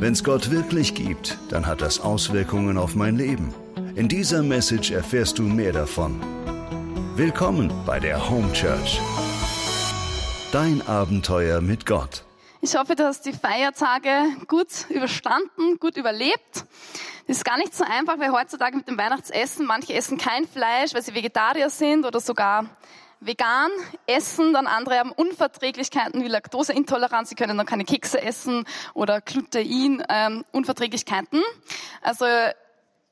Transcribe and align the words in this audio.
Wenn 0.00 0.14
es 0.14 0.24
Gott 0.24 0.50
wirklich 0.50 0.94
gibt, 0.94 1.36
dann 1.50 1.66
hat 1.66 1.82
das 1.82 2.00
Auswirkungen 2.00 2.78
auf 2.78 2.94
mein 2.94 3.16
Leben. 3.16 3.52
In 3.96 4.08
dieser 4.08 4.42
Message 4.42 4.92
erfährst 4.92 5.38
du 5.38 5.42
mehr 5.42 5.74
davon. 5.74 6.18
Willkommen 7.16 7.70
bei 7.84 8.00
der 8.00 8.30
Home 8.30 8.50
Church. 8.54 8.98
Dein 10.52 10.80
Abenteuer 10.88 11.60
mit 11.60 11.84
Gott. 11.84 12.24
Ich 12.62 12.76
hoffe, 12.76 12.96
du 12.96 13.04
hast 13.04 13.26
die 13.26 13.34
Feiertage 13.34 14.10
gut 14.48 14.68
überstanden, 14.88 15.78
gut 15.78 15.98
überlebt. 15.98 16.64
Das 17.26 17.36
ist 17.36 17.44
gar 17.44 17.58
nicht 17.58 17.74
so 17.74 17.84
einfach, 17.84 18.18
weil 18.18 18.32
heutzutage 18.32 18.78
mit 18.78 18.88
dem 18.88 18.96
Weihnachtsessen, 18.96 19.66
manche 19.66 19.92
essen 19.92 20.16
kein 20.16 20.46
Fleisch, 20.46 20.94
weil 20.94 21.02
sie 21.02 21.14
Vegetarier 21.14 21.68
sind 21.68 22.06
oder 22.06 22.20
sogar 22.20 22.64
vegan 23.20 23.70
essen, 24.06 24.52
dann 24.52 24.66
andere 24.66 24.98
haben 24.98 25.12
Unverträglichkeiten 25.12 26.24
wie 26.24 26.28
Laktoseintoleranz, 26.28 27.28
sie 27.28 27.34
können 27.34 27.56
dann 27.56 27.66
keine 27.66 27.84
Kekse 27.84 28.22
essen 28.22 28.64
oder 28.94 29.20
Glutein-Unverträglichkeiten. 29.20 31.38
Ähm, 31.38 31.44
also 32.02 32.24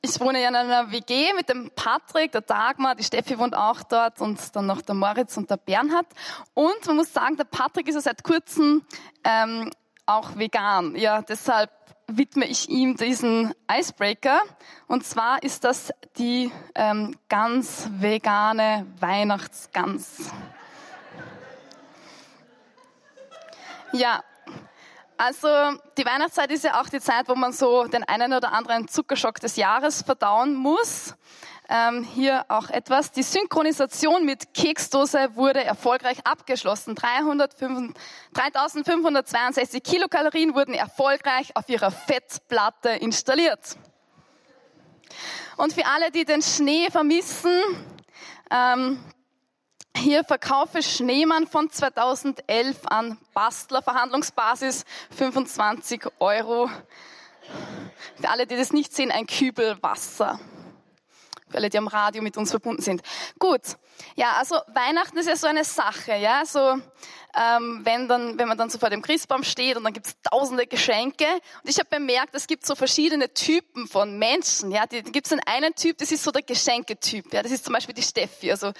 ich 0.01 0.21
wohne 0.21 0.41
ja 0.41 0.49
in 0.49 0.57
einer 0.57 0.93
WG 0.93 1.33
mit 1.35 1.49
dem 1.49 1.71
Patrick, 1.75 2.31
der 2.33 2.43
Dagmar, 2.43 2.95
die 2.95 3.05
Steffi 3.05 3.39
wohnt 3.39 3.57
auch 3.57 3.83
dort 3.83 4.21
und 4.21 4.55
dann 4.55 4.67
noch 4.67 4.83
der 4.83 4.95
Moritz 4.95 5.37
und 5.37 5.51
der 5.51 5.57
Bernhard. 5.57 6.07
Und 6.55 6.87
man 6.87 6.97
muss 6.97 7.13
sagen, 7.13 7.37
der 7.37 7.45
Patrick 7.45 7.89
ist 7.89 7.97
ja 7.97 8.01
seit 8.01 8.23
kurzem 8.23 8.83
ähm, 9.25 9.71
auch 10.07 10.37
vegan. 10.37 10.95
Ja, 10.97 11.23
deshalb 11.23 11.71
widme 12.09 12.47
ich 12.47 12.69
ihm 12.69 12.97
diesen 12.97 13.55
Icebreaker. 13.71 14.41
Und 14.87 15.05
zwar 15.05 15.43
ist 15.43 15.65
das 15.65 15.93
die 16.17 16.51
ähm, 16.75 17.17
ganz 17.29 17.89
vegane 17.93 18.87
Weihnachtsgans. 18.99 20.31
Ja, 23.93 24.23
also 25.17 25.49
die 25.97 26.05
Weihnachtszeit 26.05 26.51
ist 26.51 26.65
ja 26.65 26.81
auch 26.81 26.89
die 26.89 27.01
Zeit, 27.01 27.29
wo 27.29 27.35
man 27.35 27.53
so 27.53 27.87
den 27.87 28.05
einen 28.05 28.33
oder 28.33 28.53
anderen 28.53 28.89
Zuckerschock 28.89 29.41
des 29.41 29.57
Jahres 29.57 30.03
verdauen 30.03 30.55
muss 30.55 31.15
ähm, 31.69 32.03
hier 32.03 32.47
auch 32.49 32.71
etwas. 32.71 33.13
Die 33.13 33.23
Synchronisation 33.23 34.25
mit 34.25 34.55
Keksdose 34.55 35.37
wurde 35.37 35.63
erfolgreich 35.63 36.19
abgeschlossen. 36.25 36.95
3562 36.95 39.83
Kilokalorien 39.83 40.55
wurden 40.55 40.73
erfolgreich 40.75 41.55
auf 41.57 41.69
ihrer 41.69 41.91
Fettplatte 41.91 42.89
installiert. 42.91 43.77
Und 45.57 45.75
für 45.75 45.87
alle, 45.87 46.11
die 46.11 46.25
den 46.25 46.43
Schnee 46.43 46.89
vermissen, 46.91 47.61
ähm, 48.51 48.99
hier 49.97 50.25
verkaufe 50.25 50.83
Schneemann 50.83 51.47
von 51.47 51.71
2011 51.71 52.87
an 52.87 53.19
Bastler 53.35 53.83
Verhandlungsbasis 53.83 54.87
25 55.17 56.07
Euro. 56.21 56.71
Für 58.21 58.31
alle, 58.31 58.47
die 58.47 58.57
das 58.57 58.73
nicht 58.73 58.95
sehen, 58.95 59.11
ein 59.11 59.27
Kübel 59.27 59.77
Wasser 59.83 60.39
alle, 61.55 61.69
die 61.69 61.79
am 61.79 61.89
Radio 61.89 62.23
mit 62.23 62.37
uns 62.37 62.51
verbunden 62.51 62.83
sind. 62.83 63.03
Gut, 63.39 63.63
ja, 64.17 64.33
also 64.39 64.57
Weihnachten 64.69 65.17
ist 65.19 65.29
ja 65.29 65.37
so 65.37 65.47
eine 65.47 65.65
Sache, 65.65 66.17
ja, 66.17 66.45
so 66.45 66.59
ähm, 67.39 67.81
wenn 67.85 68.09
dann, 68.09 68.39
wenn 68.39 68.49
man 68.49 68.59
dann 68.59 68.71
so 68.71 68.79
vor 68.79 68.91
dem 68.91 69.03
Christbaum 69.03 69.45
steht 69.45 69.77
und 69.77 69.85
dann 69.85 69.93
gibt's 69.93 70.17
tausende 70.23 70.67
Geschenke 70.67 71.27
und 71.63 71.71
ich 71.71 71.79
habe 71.79 71.89
bemerkt, 71.91 72.35
es 72.35 72.47
gibt 72.47 72.67
so 72.67 72.75
verschiedene 72.75 73.33
Typen 73.33 73.87
von 73.87 74.19
Menschen, 74.19 74.71
ja, 74.71 74.87
die, 74.87 75.03
gibt's 75.03 75.31
den 75.31 75.41
einen 75.47 75.75
Typ, 75.75 75.99
das 75.99 76.13
ist 76.13 76.25
so 76.25 76.31
der 76.31 76.43
Geschenketyp, 76.43 77.33
ja, 77.33 77.43
das 77.43 77.53
ist 77.53 77.65
zum 77.65 77.75
Beispiel 77.75 77.95
die 77.95 78.03
Steffi, 78.03 78.51
also 78.51 78.73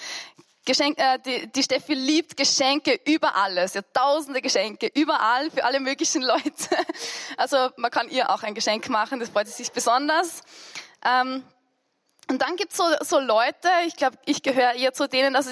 Geschenk, 0.69 0.99
äh, 0.99 1.19
die, 1.25 1.51
die 1.51 1.63
Steffi 1.63 1.95
liebt 1.95 2.37
Geschenke 2.37 3.01
über 3.07 3.35
alles. 3.35 3.73
Ja, 3.73 3.81
tausende 3.95 4.43
Geschenke, 4.43 4.91
überall, 4.95 5.51
für 5.51 5.65
alle 5.65 5.81
möglichen 5.81 6.21
Leute. 6.35 6.77
Also 7.39 7.71
man 7.77 7.91
kann 7.91 8.11
ihr 8.11 8.29
auch 8.29 8.43
ein 8.43 8.55
Geschenk 8.55 8.91
machen, 8.91 9.19
das 9.19 9.31
freut 9.31 9.47
sie 9.47 9.55
sich 9.55 9.73
besonders. 9.73 10.43
Ähm, 11.03 11.43
und 12.31 12.43
dann 12.43 12.57
gibt's 12.57 12.77
so, 12.77 12.85
so 13.01 13.19
Leute, 13.19 13.69
ich 13.87 13.97
glaube, 13.97 14.19
ich 14.27 14.43
gehöre 14.43 14.75
eher 14.75 14.93
zu 14.93 15.09
denen, 15.09 15.35
also 15.35 15.51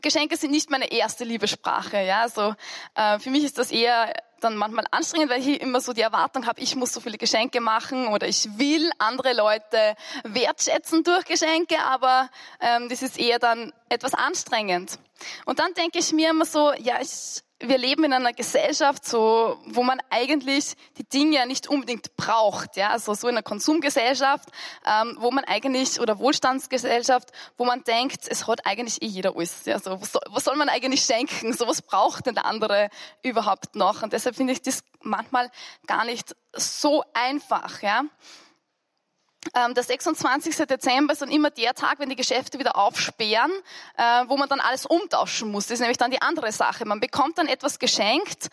Geschenke 0.00 0.36
sind 0.36 0.52
nicht 0.52 0.70
meine 0.70 0.90
erste 0.90 1.24
Liebessprache. 1.24 2.02
Ja? 2.02 2.22
Also, 2.22 2.54
äh, 2.94 3.18
für 3.18 3.30
mich 3.30 3.44
ist 3.44 3.58
das 3.58 3.70
eher 3.70 4.12
dann 4.40 4.56
manchmal 4.56 4.84
anstrengend, 4.90 5.30
weil 5.30 5.40
ich 5.40 5.60
immer 5.60 5.80
so 5.80 5.92
die 5.92 6.00
Erwartung 6.00 6.46
habe, 6.46 6.60
ich 6.60 6.76
muss 6.76 6.92
so 6.92 7.00
viele 7.00 7.18
Geschenke 7.18 7.60
machen 7.60 8.08
oder 8.08 8.26
ich 8.26 8.58
will 8.58 8.90
andere 8.98 9.32
Leute 9.32 9.96
wertschätzen 10.24 11.02
durch 11.02 11.24
Geschenke, 11.24 11.78
aber 11.82 12.30
ähm, 12.60 12.88
das 12.88 13.02
ist 13.02 13.18
eher 13.18 13.38
dann 13.38 13.72
etwas 13.88 14.14
anstrengend. 14.14 14.98
Und 15.46 15.58
dann 15.58 15.72
denke 15.74 15.98
ich 15.98 16.12
mir 16.12 16.30
immer 16.30 16.44
so, 16.44 16.72
ja, 16.74 17.00
ich 17.00 17.42
wir 17.68 17.78
leben 17.78 18.04
in 18.04 18.12
einer 18.12 18.32
Gesellschaft, 18.32 19.04
so, 19.04 19.58
wo 19.66 19.82
man 19.82 19.98
eigentlich 20.10 20.74
die 20.98 21.04
Dinge 21.04 21.36
ja 21.36 21.46
nicht 21.46 21.68
unbedingt 21.68 22.16
braucht, 22.16 22.76
ja, 22.76 22.90
also 22.90 23.14
so 23.14 23.28
in 23.28 23.34
einer 23.34 23.42
Konsumgesellschaft, 23.42 24.48
ähm, 24.86 25.16
wo 25.20 25.30
man 25.30 25.44
eigentlich 25.44 26.00
oder 26.00 26.18
Wohlstandsgesellschaft, 26.18 27.30
wo 27.56 27.64
man 27.64 27.82
denkt, 27.84 28.28
es 28.28 28.46
hat 28.46 28.66
eigentlich 28.66 29.02
eh 29.02 29.06
jeder 29.06 29.36
alles, 29.36 29.64
ja, 29.64 29.78
so, 29.78 30.00
was 30.00 30.12
soll, 30.12 30.22
was 30.28 30.44
soll 30.44 30.56
man 30.56 30.68
eigentlich 30.68 31.02
schenken, 31.02 31.52
so 31.52 31.66
was 31.66 31.82
braucht 31.82 32.26
denn 32.26 32.34
der 32.34 32.46
andere 32.46 32.88
überhaupt 33.22 33.76
noch? 33.76 34.02
Und 34.02 34.12
deshalb 34.12 34.36
finde 34.36 34.52
ich 34.52 34.62
das 34.62 34.82
manchmal 35.02 35.50
gar 35.86 36.04
nicht 36.04 36.34
so 36.54 37.04
einfach, 37.14 37.82
ja. 37.82 38.04
Ähm, 39.54 39.74
der 39.74 39.82
26. 39.82 40.56
Dezember 40.66 41.12
ist 41.12 41.22
dann 41.22 41.30
immer 41.30 41.50
der 41.50 41.74
Tag, 41.74 41.98
wenn 41.98 42.08
die 42.08 42.16
Geschäfte 42.16 42.58
wieder 42.58 42.76
aufsperren, 42.76 43.50
äh, 43.96 44.24
wo 44.26 44.36
man 44.36 44.48
dann 44.48 44.60
alles 44.60 44.86
umtauschen 44.86 45.50
muss. 45.50 45.66
Das 45.66 45.74
ist 45.74 45.80
nämlich 45.80 45.98
dann 45.98 46.10
die 46.10 46.22
andere 46.22 46.52
Sache. 46.52 46.84
Man 46.84 47.00
bekommt 47.00 47.38
dann 47.38 47.46
etwas 47.46 47.78
geschenkt, 47.78 48.48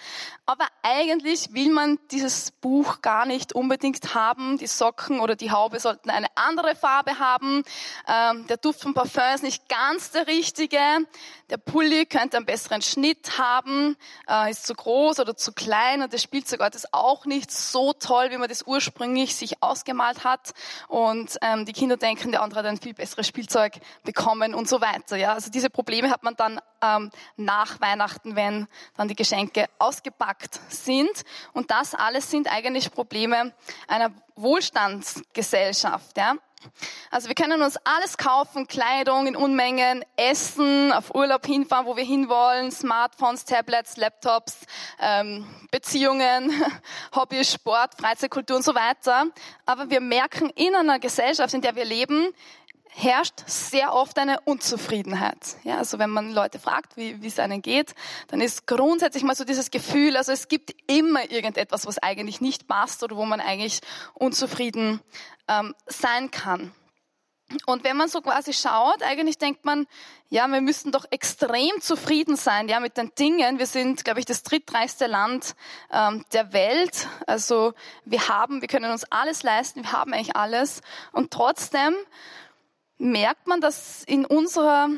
aber 0.45 0.65
eigentlich 0.83 1.53
will 1.53 1.71
man 1.71 1.99
dieses 2.11 2.51
Buch 2.51 3.01
gar 3.01 3.25
nicht 3.25 3.53
unbedingt 3.53 4.13
haben. 4.13 4.57
Die 4.57 4.67
Socken 4.67 5.19
oder 5.19 5.35
die 5.35 5.51
Haube 5.51 5.79
sollten 5.79 6.09
eine 6.09 6.27
andere 6.35 6.75
Farbe 6.75 7.19
haben. 7.19 7.63
Ähm, 8.07 8.47
der 8.47 8.57
Duft 8.57 8.81
von 8.81 8.93
Parfum 8.93 9.23
ist 9.35 9.43
nicht 9.43 9.69
ganz 9.69 10.11
der 10.11 10.27
richtige. 10.27 10.79
Der 11.49 11.57
Pulli 11.57 12.05
könnte 12.05 12.37
einen 12.37 12.45
besseren 12.45 12.81
Schnitt 12.81 13.37
haben, 13.37 13.97
äh, 14.29 14.51
ist 14.51 14.65
zu 14.65 14.73
groß 14.73 15.19
oder 15.19 15.35
zu 15.35 15.51
klein 15.51 16.01
und 16.01 16.13
das 16.13 16.23
Spielzeug 16.23 16.61
ist 16.73 16.93
auch 16.93 17.25
nicht 17.25 17.51
so 17.51 17.93
toll, 17.93 18.31
wie 18.31 18.37
man 18.37 18.47
das 18.47 18.63
ursprünglich 18.63 19.35
sich 19.35 19.61
ausgemalt 19.61 20.23
hat 20.23 20.53
und 20.87 21.37
ähm, 21.41 21.65
die 21.65 21.73
Kinder 21.73 21.97
denken, 21.97 22.31
der 22.31 22.41
andere 22.41 22.59
hat 22.59 22.65
ein 22.65 22.77
viel 22.77 22.93
besseres 22.93 23.27
Spielzeug 23.27 23.73
bekommen 24.03 24.53
und 24.53 24.67
so 24.67 24.81
weiter. 24.81 25.17
Ja, 25.17 25.33
also 25.33 25.51
diese 25.51 25.69
Probleme 25.69 26.09
hat 26.09 26.23
man 26.23 26.35
dann 26.35 26.59
ähm, 26.81 27.11
nach 27.37 27.79
Weihnachten, 27.81 28.35
wenn 28.35 28.67
dann 28.97 29.07
die 29.07 29.15
Geschenke 29.15 29.67
ausgepackt 29.79 30.59
sind. 30.69 31.23
Und 31.53 31.71
das 31.71 31.95
alles 31.95 32.29
sind 32.31 32.51
eigentlich 32.51 32.91
Probleme 32.91 33.53
einer 33.87 34.11
Wohlstandsgesellschaft. 34.35 36.17
Ja. 36.17 36.35
Also 37.09 37.27
wir 37.27 37.35
können 37.35 37.61
uns 37.61 37.77
alles 37.83 38.17
kaufen, 38.17 38.67
Kleidung 38.67 39.27
in 39.27 39.35
Unmengen, 39.35 40.05
Essen, 40.15 40.91
auf 40.91 41.13
Urlaub 41.13 41.45
hinfahren, 41.45 41.85
wo 41.85 41.97
wir 41.97 42.03
hinwollen, 42.03 42.71
Smartphones, 42.71 43.45
Tablets, 43.45 43.97
Laptops, 43.97 44.57
ähm, 44.99 45.45
Beziehungen, 45.71 46.51
Hobby, 47.15 47.43
Sport, 47.43 47.95
Freizeitkultur 47.99 48.57
und 48.57 48.63
so 48.63 48.75
weiter. 48.75 49.25
Aber 49.65 49.89
wir 49.89 50.01
merken 50.01 50.49
in 50.55 50.75
einer 50.75 50.99
Gesellschaft, 50.99 51.53
in 51.53 51.61
der 51.61 51.75
wir 51.75 51.85
leben, 51.85 52.29
herrscht 52.93 53.43
sehr 53.47 53.93
oft 53.93 54.17
eine 54.19 54.41
Unzufriedenheit. 54.41 55.55
Ja, 55.63 55.77
also 55.77 55.97
wenn 55.97 56.09
man 56.09 56.31
Leute 56.31 56.59
fragt, 56.59 56.97
wie, 56.97 57.25
es 57.25 57.39
einem 57.39 57.61
geht, 57.61 57.95
dann 58.27 58.41
ist 58.41 58.67
grundsätzlich 58.67 59.23
mal 59.23 59.35
so 59.35 59.45
dieses 59.45 59.71
Gefühl, 59.71 60.17
also 60.17 60.31
es 60.31 60.49
gibt 60.49 60.75
immer 60.87 61.31
irgendetwas, 61.31 61.85
was 61.85 61.97
eigentlich 61.99 62.41
nicht 62.41 62.67
passt 62.67 63.01
oder 63.03 63.15
wo 63.15 63.25
man 63.25 63.39
eigentlich 63.39 63.79
unzufrieden 64.13 64.99
ähm, 65.47 65.73
sein 65.87 66.31
kann. 66.31 66.73
Und 67.65 67.83
wenn 67.83 67.97
man 67.97 68.07
so 68.07 68.21
quasi 68.21 68.53
schaut, 68.53 69.03
eigentlich 69.03 69.37
denkt 69.37 69.65
man, 69.65 69.87
ja, 70.29 70.47
wir 70.47 70.61
müssten 70.61 70.91
doch 70.91 71.05
extrem 71.11 71.81
zufrieden 71.81 72.37
sein, 72.37 72.69
ja, 72.69 72.79
mit 72.79 72.95
den 72.97 73.13
Dingen. 73.15 73.59
Wir 73.59 73.65
sind, 73.65 74.05
glaube 74.05 74.19
ich, 74.19 74.25
das 74.25 74.43
drittreichste 74.43 75.07
Land 75.07 75.55
ähm, 75.91 76.23
der 76.31 76.53
Welt. 76.53 77.07
Also 77.27 77.73
wir 78.05 78.29
haben, 78.29 78.61
wir 78.61 78.67
können 78.67 78.91
uns 78.91 79.03
alles 79.11 79.43
leisten, 79.43 79.83
wir 79.83 79.91
haben 79.91 80.13
eigentlich 80.13 80.35
alles. 80.35 80.81
Und 81.11 81.31
trotzdem 81.31 81.95
merkt 83.01 83.47
man, 83.47 83.61
dass 83.61 84.03
in 84.03 84.25
unserer, 84.25 84.89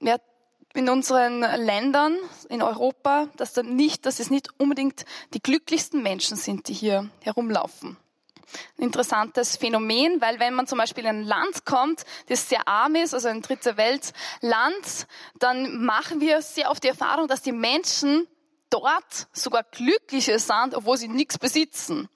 ja, 0.00 0.16
in 0.74 0.88
unseren 0.88 1.40
Ländern, 1.40 2.16
in 2.48 2.62
Europa, 2.62 3.28
dass 3.36 3.52
dann 3.52 3.76
nicht, 3.76 4.06
dass 4.06 4.18
es 4.18 4.30
nicht 4.30 4.48
unbedingt 4.58 5.04
die 5.32 5.40
glücklichsten 5.40 6.02
Menschen 6.02 6.36
sind, 6.36 6.68
die 6.68 6.74
hier 6.74 7.10
herumlaufen 7.22 7.96
ein 8.78 8.84
interessantes 8.84 9.56
Phänomen, 9.56 10.20
weil 10.20 10.38
wenn 10.38 10.54
man 10.54 10.66
zum 10.66 10.78
Beispiel 10.78 11.04
in 11.04 11.10
ein 11.10 11.22
Land 11.24 11.64
kommt, 11.64 12.04
das 12.28 12.48
sehr 12.48 12.66
arm 12.68 12.94
ist, 12.94 13.14
also 13.14 13.28
ein 13.28 13.42
dritte 13.42 13.76
Weltland, 13.76 15.06
dann 15.38 15.84
machen 15.84 16.20
wir 16.20 16.42
sehr 16.42 16.70
oft 16.70 16.82
die 16.84 16.88
Erfahrung, 16.88 17.28
dass 17.28 17.42
die 17.42 17.52
Menschen 17.52 18.26
dort 18.70 19.28
sogar 19.32 19.62
glücklicher 19.64 20.38
sind, 20.38 20.74
obwohl 20.74 20.96
sie 20.96 21.08
nichts 21.08 21.38
besitzen. 21.38 22.08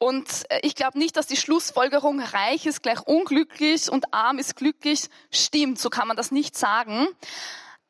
Und 0.00 0.50
äh, 0.50 0.60
ich 0.62 0.74
glaube 0.74 0.98
nicht, 0.98 1.16
dass 1.16 1.26
die 1.26 1.36
Schlussfolgerung 1.36 2.20
reich 2.20 2.64
ist 2.64 2.82
gleich 2.82 3.00
unglücklich 3.06 3.92
und 3.92 4.12
arm 4.14 4.38
ist 4.38 4.56
glücklich 4.56 5.10
stimmt. 5.30 5.78
So 5.78 5.90
kann 5.90 6.08
man 6.08 6.16
das 6.16 6.32
nicht 6.32 6.56
sagen. 6.56 7.06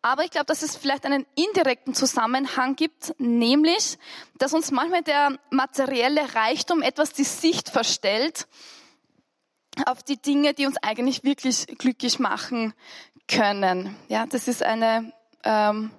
Aber 0.02 0.24
ich 0.24 0.32
glaube, 0.32 0.46
dass 0.46 0.62
es 0.62 0.76
vielleicht 0.76 1.06
einen 1.06 1.24
indirekten 1.36 1.94
Zusammenhang 1.94 2.74
gibt, 2.74 3.14
nämlich, 3.18 3.96
dass 4.38 4.52
uns 4.54 4.72
manchmal 4.72 5.02
der 5.02 5.38
materielle 5.50 6.34
Reichtum 6.34 6.82
etwas 6.82 7.12
die 7.12 7.24
Sicht 7.24 7.68
verstellt 7.68 8.48
auf 9.86 10.02
die 10.02 10.16
Dinge, 10.16 10.52
die 10.52 10.66
uns 10.66 10.78
eigentlich 10.82 11.22
wirklich 11.22 11.66
glücklich 11.78 12.18
machen 12.18 12.74
können. 13.28 13.94
Ja, 14.08 14.26
das 14.26 14.48
ist 14.48 14.64
eine 14.64 15.12
ähm, 15.44 15.92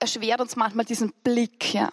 erschwert 0.00 0.40
uns 0.40 0.56
manchmal 0.56 0.84
diesen 0.84 1.12
Blick. 1.22 1.72
Ja. 1.74 1.92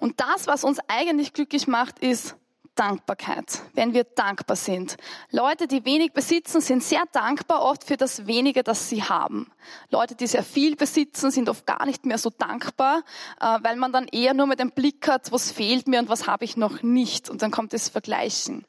Und 0.00 0.20
das, 0.20 0.46
was 0.46 0.64
uns 0.64 0.78
eigentlich 0.88 1.32
glücklich 1.32 1.66
macht, 1.66 1.98
ist 1.98 2.36
Dankbarkeit, 2.78 3.62
wenn 3.74 3.92
wir 3.92 4.04
dankbar 4.04 4.56
sind. 4.56 4.96
Leute, 5.32 5.66
die 5.66 5.84
wenig 5.84 6.12
besitzen, 6.12 6.60
sind 6.60 6.84
sehr 6.84 7.02
dankbar 7.10 7.62
oft 7.62 7.82
für 7.82 7.96
das 7.96 8.28
wenige, 8.28 8.62
das 8.62 8.88
sie 8.88 9.02
haben. 9.02 9.50
Leute, 9.90 10.14
die 10.14 10.28
sehr 10.28 10.44
viel 10.44 10.76
besitzen, 10.76 11.32
sind 11.32 11.48
oft 11.48 11.66
gar 11.66 11.84
nicht 11.86 12.06
mehr 12.06 12.18
so 12.18 12.30
dankbar, 12.30 13.02
äh, 13.40 13.58
weil 13.62 13.74
man 13.76 13.92
dann 13.92 14.06
eher 14.06 14.32
nur 14.32 14.46
mit 14.46 14.60
dem 14.60 14.70
Blick 14.70 15.08
hat, 15.08 15.32
was 15.32 15.50
fehlt 15.50 15.88
mir 15.88 15.98
und 15.98 16.08
was 16.08 16.28
habe 16.28 16.44
ich 16.44 16.56
noch 16.56 16.82
nicht. 16.82 17.28
Und 17.28 17.42
dann 17.42 17.50
kommt 17.50 17.72
das 17.72 17.88
Vergleichen. 17.88 18.64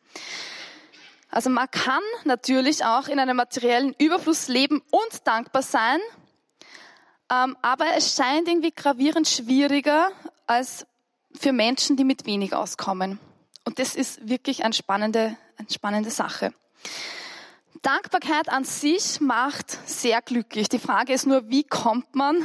Also 1.30 1.51
man 1.51 1.69
kann 1.69 2.01
natürlich 2.24 2.83
auch 2.83 3.07
in 3.07 3.19
einem 3.19 3.38
materiellen 3.38 3.94
Überfluss 4.00 4.47
leben 4.47 4.81
und 4.89 5.27
dankbar 5.27 5.62
sein, 5.62 6.00
ähm, 7.31 7.57
aber 7.61 7.85
es 7.95 8.15
scheint 8.15 8.47
irgendwie 8.47 8.71
gravierend 8.71 9.27
schwieriger 9.27 10.09
als 10.47 10.85
für 11.33 11.53
Menschen, 11.53 11.95
die 11.95 12.03
mit 12.03 12.25
wenig 12.25 12.53
auskommen. 12.53 13.19
Und 13.65 13.79
das 13.79 13.95
ist 13.95 14.27
wirklich 14.27 14.63
eine 14.63 14.73
spannende, 14.73 15.37
eine 15.57 15.69
spannende 15.69 16.09
Sache. 16.09 16.53
Dankbarkeit 17.81 18.49
an 18.49 18.63
sich 18.63 19.21
macht 19.21 19.71
sehr 19.87 20.21
glücklich. 20.21 20.69
Die 20.69 20.79
Frage 20.79 21.13
ist 21.13 21.27
nur, 21.27 21.49
wie 21.49 21.63
kommt 21.63 22.15
man 22.15 22.43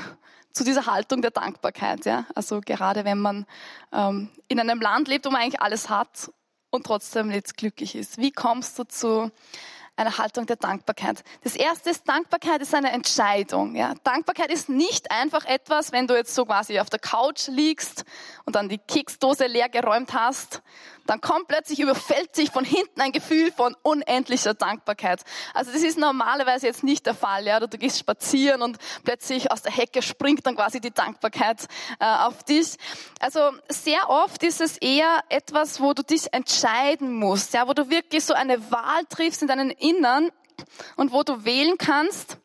zu 0.53 0.65
dieser 0.65 0.87
Haltung 0.87 1.23
der 1.23 1.33
Dankbarkeit? 1.33 2.05
Ja? 2.05 2.27
Also 2.35 2.61
gerade 2.61 3.05
wenn 3.05 3.19
man 3.19 3.47
ähm, 3.93 4.31
in 4.49 4.61
einem 4.61 4.81
Land 4.81 5.09
lebt, 5.09 5.25
wo 5.25 5.31
man 5.31 5.43
eigentlich 5.43 5.61
alles 5.61 5.89
hat 5.89 6.31
und 6.71 6.87
trotzdem 6.87 7.29
nicht 7.29 7.57
glücklich 7.57 7.95
ist. 7.95 8.19
Wie 8.19 8.31
kommst 8.31 8.79
du 8.79 8.85
zu 8.85 9.33
eine 9.97 10.19
Haltung 10.19 10.47
der 10.47 10.57
Dankbarkeit. 10.57 11.23
Das 11.43 11.55
erste 11.55 11.91
ist, 11.91 12.09
Dankbarkeit 12.09 12.61
ist 12.61 12.75
eine 12.75 12.91
Entscheidung. 12.91 13.77
Ja. 13.77 13.95
Dankbarkeit 14.03 14.51
ist 14.51 14.69
nicht 14.69 15.11
einfach 15.11 15.45
etwas, 15.45 15.93
wenn 15.93 16.07
du 16.07 16.15
jetzt 16.15 16.35
so 16.35 16.45
quasi 16.45 16.81
auf 16.81 16.91
der 16.91 16.99
Couch 16.99 17.49
liegst 17.49 18.05
und 18.45 18.57
dann 18.57 18.69
die 18.69 18.79
Keksdose 18.79 19.47
leer 19.47 19.69
geräumt 19.69 20.13
hast 20.13 20.63
dann 21.07 21.21
kommt 21.21 21.49
plötzlich 21.49 21.81
überfällt 21.81 22.35
sich 22.35 22.51
von 22.51 22.65
hinten 22.65 23.01
ein 23.01 23.13
Gefühl 23.13 23.53
von 23.53 23.77
unendlicher 23.83 24.55
Dankbarkeit. 24.55 25.23
Also 25.53 25.71
das 25.73 25.83
ist 25.83 25.99
normalerweise 25.99 26.67
jetzt 26.67 26.83
nicht 26.83 27.07
der 27.07 27.15
Fall, 27.15 27.47
ja. 27.47 27.61
Du 27.61 27.79
gehst 27.79 27.99
spazieren 27.99 28.63
und 28.63 28.79
plötzlich 29.05 29.51
aus 29.51 29.63
der 29.63 29.73
Hecke 29.73 30.03
springt 30.03 30.47
dann 30.47 30.57
quasi 30.57 30.81
die 30.81 30.93
Dankbarkeit 30.93 31.67
äh, 32.01 32.05
auf 32.05 32.43
dich. 32.45 32.77
Also 33.21 33.41
sehr 33.69 34.09
oft 34.09 34.43
ist 34.43 34.61
es 34.61 34.79
eher 34.79 35.21
etwas, 35.29 35.81
wo 35.81 35.93
du 35.93 36.03
dich 36.03 36.33
entscheiden 36.33 37.15
musst, 37.15 37.55
ja, 37.55 37.69
wo 37.69 37.75
du 37.75 37.91
wirklich 37.91 38.25
so 38.25 38.35
eine 38.35 38.71
Wahl 38.71 39.05
triffst 39.09 39.43
in 39.43 39.49
deinen 39.49 39.71
Innern 39.71 40.31
und 40.97 41.13
wo 41.13 41.23
du 41.23 41.45
wählen 41.45 41.77
kannst, 41.79 42.39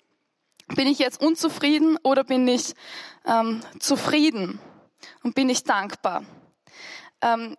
bin 0.75 0.87
ich 0.87 0.99
jetzt 0.99 1.21
unzufrieden 1.21 1.97
oder 2.03 2.23
bin 2.23 2.47
ich 2.47 2.73
ähm, 3.25 3.61
zufrieden 3.79 4.59
und 5.23 5.35
bin 5.35 5.49
ich 5.49 5.63
dankbar. 5.63 6.23
Ähm, 7.21 7.57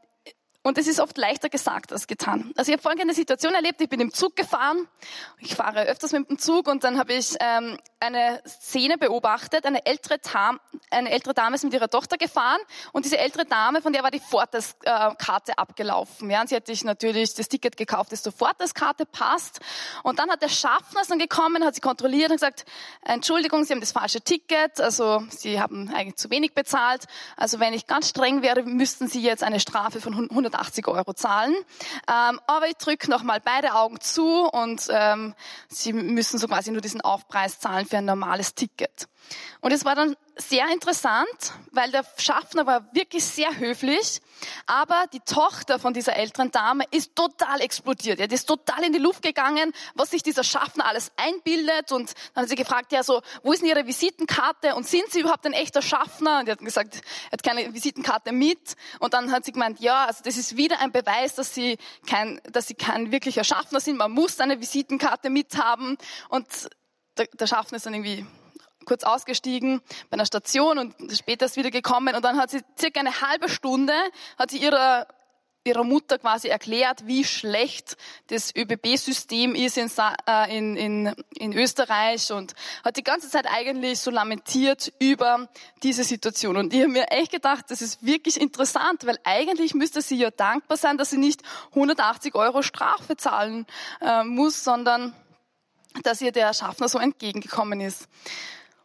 und 0.62 0.76
es 0.76 0.86
ist 0.86 1.00
oft 1.00 1.16
leichter 1.16 1.48
gesagt 1.48 1.92
als 1.92 2.06
getan. 2.06 2.52
Also 2.56 2.70
ich 2.70 2.76
habe 2.76 2.82
folgende 2.82 3.14
Situation 3.14 3.54
erlebt. 3.54 3.80
Ich 3.80 3.88
bin 3.88 4.00
im 4.00 4.12
Zug 4.12 4.36
gefahren. 4.36 4.86
Ich 5.38 5.54
fahre 5.54 5.84
öfters 5.84 6.12
mit 6.12 6.28
dem 6.28 6.38
Zug 6.38 6.68
und 6.68 6.84
dann 6.84 6.98
habe 6.98 7.14
ich 7.14 7.34
ähm, 7.40 7.78
eine 7.98 8.42
Szene 8.46 8.98
beobachtet. 8.98 9.64
Eine 9.64 9.86
ältere, 9.86 10.18
Dame, 10.18 10.60
eine 10.90 11.10
ältere 11.10 11.32
Dame 11.32 11.56
ist 11.56 11.64
mit 11.64 11.72
ihrer 11.72 11.88
Tochter 11.88 12.18
gefahren 12.18 12.60
und 12.92 13.06
diese 13.06 13.16
ältere 13.16 13.46
Dame, 13.46 13.80
von 13.80 13.92
der 13.92 14.02
war 14.02 14.10
die 14.10 14.20
Fortes-Karte 14.20 15.56
abgelaufen. 15.56 16.30
Ja, 16.30 16.42
und 16.42 16.48
sie 16.48 16.56
hat 16.56 16.66
sich 16.66 16.84
natürlich 16.84 17.34
das 17.34 17.48
Ticket 17.48 17.78
gekauft, 17.78 18.12
das 18.12 18.22
zur 18.22 18.32
Fortes-Karte 18.32 19.06
passt. 19.06 19.60
Und 20.02 20.18
dann 20.18 20.30
hat 20.30 20.42
der 20.42 20.48
Schaffner 20.48 21.00
dann 21.08 21.18
gekommen, 21.18 21.64
hat 21.64 21.74
sie 21.74 21.80
kontrolliert 21.80 22.30
und 22.30 22.36
gesagt, 22.36 22.64
Entschuldigung, 23.02 23.64
Sie 23.64 23.72
haben 23.72 23.80
das 23.80 23.92
falsche 23.92 24.20
Ticket. 24.20 24.80
Also 24.80 25.22
Sie 25.30 25.60
haben 25.60 25.90
eigentlich 25.94 26.16
zu 26.16 26.30
wenig 26.30 26.54
bezahlt. 26.54 27.06
Also 27.36 27.60
wenn 27.60 27.72
ich 27.72 27.86
ganz 27.86 28.10
streng 28.10 28.42
wäre, 28.42 28.62
müssten 28.62 29.08
Sie 29.08 29.22
jetzt 29.22 29.42
eine 29.42 29.58
Strafe 29.58 30.00
von 30.00 30.14
100 30.14 30.49
180 30.50 30.88
Euro 30.88 31.14
zahlen. 31.14 31.54
Ähm, 32.08 32.40
aber 32.46 32.68
ich 32.68 32.76
drücke 32.76 33.10
nochmal 33.10 33.40
beide 33.40 33.74
Augen 33.74 34.00
zu 34.00 34.48
und 34.48 34.88
ähm, 34.90 35.34
Sie 35.68 35.92
müssen 35.92 36.38
so 36.38 36.48
quasi 36.48 36.70
nur 36.70 36.80
diesen 36.80 37.00
Aufpreis 37.00 37.58
zahlen 37.60 37.86
für 37.86 37.98
ein 37.98 38.04
normales 38.04 38.54
Ticket. 38.54 39.08
Und 39.60 39.72
es 39.72 39.84
war 39.84 39.94
dann 39.94 40.16
sehr 40.40 40.68
interessant, 40.72 41.52
weil 41.72 41.90
der 41.90 42.04
Schaffner 42.16 42.66
war 42.66 42.92
wirklich 42.94 43.24
sehr 43.24 43.58
höflich, 43.58 44.20
aber 44.66 45.04
die 45.12 45.20
Tochter 45.20 45.78
von 45.78 45.92
dieser 45.92 46.16
älteren 46.16 46.50
Dame 46.50 46.84
ist 46.90 47.14
total 47.14 47.60
explodiert. 47.60 48.18
Ja, 48.18 48.26
die 48.26 48.34
ist 48.34 48.46
total 48.46 48.84
in 48.84 48.92
die 48.92 48.98
Luft 48.98 49.22
gegangen, 49.22 49.72
was 49.94 50.10
sich 50.10 50.22
dieser 50.22 50.44
Schaffner 50.44 50.86
alles 50.86 51.12
einbildet. 51.16 51.92
Und 51.92 52.14
dann 52.34 52.42
hat 52.42 52.48
sie 52.48 52.56
gefragt, 52.56 52.92
ja 52.92 53.02
so, 53.02 53.22
wo 53.42 53.52
ist 53.52 53.62
denn 53.62 53.68
Ihre 53.68 53.86
Visitenkarte 53.86 54.74
und 54.74 54.86
sind 54.86 55.10
Sie 55.10 55.20
überhaupt 55.20 55.46
ein 55.46 55.52
echter 55.52 55.82
Schaffner? 55.82 56.40
Und 56.40 56.46
die 56.46 56.52
hat 56.52 56.58
gesagt, 56.60 56.96
er 57.26 57.32
hat 57.32 57.42
keine 57.42 57.72
Visitenkarte 57.72 58.32
mit. 58.32 58.76
Und 58.98 59.14
dann 59.14 59.32
hat 59.32 59.44
sie 59.44 59.52
gemeint, 59.52 59.80
ja, 59.80 60.06
also 60.06 60.22
das 60.24 60.36
ist 60.36 60.56
wieder 60.56 60.80
ein 60.80 60.92
Beweis, 60.92 61.34
dass 61.34 61.54
Sie 61.54 61.78
kein, 62.06 62.40
dass 62.50 62.66
Sie 62.66 62.74
kein 62.74 63.12
wirklicher 63.12 63.44
Schaffner 63.44 63.80
sind. 63.80 63.96
Man 63.96 64.12
muss 64.12 64.40
eine 64.40 64.60
Visitenkarte 64.60 65.30
mithaben. 65.30 65.98
Und 66.28 66.46
der, 67.16 67.26
der 67.26 67.46
Schaffner 67.46 67.76
ist 67.76 67.86
dann 67.86 67.94
irgendwie 67.94 68.26
kurz 68.84 69.04
ausgestiegen 69.04 69.80
bei 70.08 70.14
einer 70.14 70.26
Station 70.26 70.78
und 70.78 70.94
später 71.12 71.46
ist 71.46 71.56
wieder 71.56 71.70
gekommen 71.70 72.14
und 72.14 72.24
dann 72.24 72.38
hat 72.38 72.50
sie 72.50 72.60
circa 72.78 73.00
eine 73.00 73.20
halbe 73.20 73.48
Stunde, 73.48 73.94
hat 74.38 74.50
sie 74.50 74.58
ihrer 74.58 75.06
ihrer 75.64 75.84
Mutter 75.84 76.18
quasi 76.18 76.48
erklärt, 76.48 77.06
wie 77.06 77.22
schlecht 77.22 77.96
das 78.28 78.54
ÖBB-System 78.56 79.54
ist 79.54 79.76
in, 79.76 79.90
äh, 80.26 80.56
in, 80.56 80.76
in, 80.76 81.14
in 81.36 81.52
Österreich 81.52 82.32
und 82.32 82.54
hat 82.82 82.96
die 82.96 83.02
ganze 83.02 83.28
Zeit 83.28 83.46
eigentlich 83.46 84.00
so 84.00 84.10
lamentiert 84.10 84.92
über 84.98 85.48
diese 85.82 86.02
Situation. 86.04 86.56
Und 86.56 86.72
ich 86.72 86.80
habe 86.80 86.90
mir 86.90 87.10
echt 87.10 87.30
gedacht, 87.30 87.66
das 87.68 87.82
ist 87.82 88.04
wirklich 88.04 88.40
interessant, 88.40 89.06
weil 89.06 89.18
eigentlich 89.24 89.74
müsste 89.74 90.00
sie 90.00 90.16
ja 90.16 90.30
dankbar 90.30 90.78
sein, 90.78 90.96
dass 90.96 91.10
sie 91.10 91.18
nicht 91.18 91.42
180 91.70 92.34
Euro 92.34 92.62
Strafe 92.62 93.16
zahlen 93.16 93.66
äh, 94.00 94.24
muss, 94.24 94.64
sondern 94.64 95.14
dass 96.04 96.22
ihr 96.22 96.32
der 96.32 96.54
Schaffner 96.54 96.88
so 96.88 96.98
entgegengekommen 96.98 97.80
ist. 97.80 98.08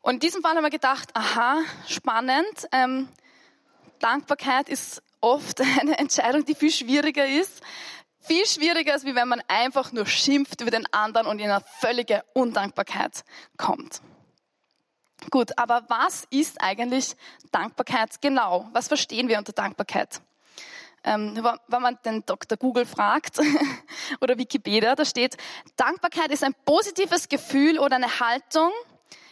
Und 0.06 0.14
in 0.14 0.20
diesem 0.20 0.44
Fall 0.44 0.56
haben 0.56 0.64
wir 0.64 0.70
gedacht, 0.70 1.10
aha, 1.16 1.64
spannend. 1.88 2.68
Ähm, 2.72 3.10
Dankbarkeit 3.98 4.70
ist 4.70 5.02
oft 5.20 5.60
eine 5.80 5.98
Entscheidung, 5.98 6.46
die 6.46 6.54
viel 6.54 6.70
schwieriger 6.70 7.26
ist. 7.26 7.64
Viel 8.20 8.46
schwieriger 8.46 8.94
ist, 8.94 9.08
wie 9.08 9.16
wenn 9.16 9.28
man 9.28 9.42
einfach 9.48 9.92
nur 9.94 10.06
schimpft 10.06 10.62
über 10.62 10.70
den 10.70 10.86
anderen 10.94 11.26
und 11.26 11.40
in 11.40 11.50
eine 11.50 11.64
völlige 11.80 12.24
Undankbarkeit 12.34 13.24
kommt. 13.58 14.02
Gut, 15.32 15.58
aber 15.58 15.86
was 15.88 16.28
ist 16.30 16.62
eigentlich 16.62 17.16
Dankbarkeit 17.52 18.22
genau? 18.22 18.70
Was 18.74 18.90
verstehen 18.90 19.28
wir 19.28 19.40
unter 19.40 19.54
Dankbarkeit? 19.54 20.22
Ähm, 21.04 21.44
wenn 21.68 21.82
man 21.82 21.98
den 22.06 22.24
Dr. 22.28 22.60
Google 22.60 22.86
fragt 22.86 23.40
oder 24.22 24.38
Wikipedia, 24.38 24.94
da 24.94 25.04
steht, 25.04 25.36
Dankbarkeit 25.78 26.30
ist 26.30 26.44
ein 26.44 26.54
positives 26.64 27.28
Gefühl 27.28 27.80
oder 27.80 27.96
eine 27.96 28.20
Haltung, 28.20 28.72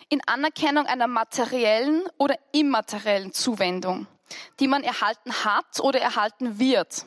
in 0.09 0.21
Anerkennung 0.27 0.85
einer 0.85 1.07
materiellen 1.07 2.03
oder 2.17 2.37
immateriellen 2.51 3.33
Zuwendung, 3.33 4.07
die 4.59 4.67
man 4.67 4.83
erhalten 4.83 5.33
hat 5.45 5.79
oder 5.79 5.99
erhalten 5.99 6.59
wird. 6.59 7.05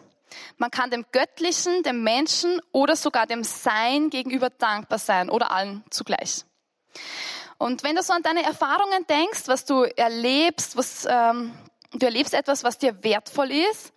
Man 0.56 0.70
kann 0.70 0.90
dem 0.90 1.04
Göttlichen, 1.12 1.82
dem 1.82 2.02
Menschen 2.02 2.60
oder 2.72 2.96
sogar 2.96 3.26
dem 3.26 3.44
Sein 3.44 4.10
gegenüber 4.10 4.50
dankbar 4.50 4.98
sein 4.98 5.30
oder 5.30 5.50
allen 5.50 5.84
zugleich. 5.90 6.44
Und 7.58 7.82
wenn 7.84 7.96
du 7.96 8.02
so 8.02 8.12
an 8.12 8.22
deine 8.22 8.42
Erfahrungen 8.42 9.06
denkst, 9.06 9.44
was 9.46 9.64
du 9.64 9.84
erlebst, 9.84 10.76
was 10.76 11.06
ähm, 11.08 11.52
du 11.92 12.04
erlebst 12.04 12.34
etwas, 12.34 12.64
was 12.64 12.78
dir 12.78 13.02
wertvoll 13.02 13.50
ist, 13.50 13.92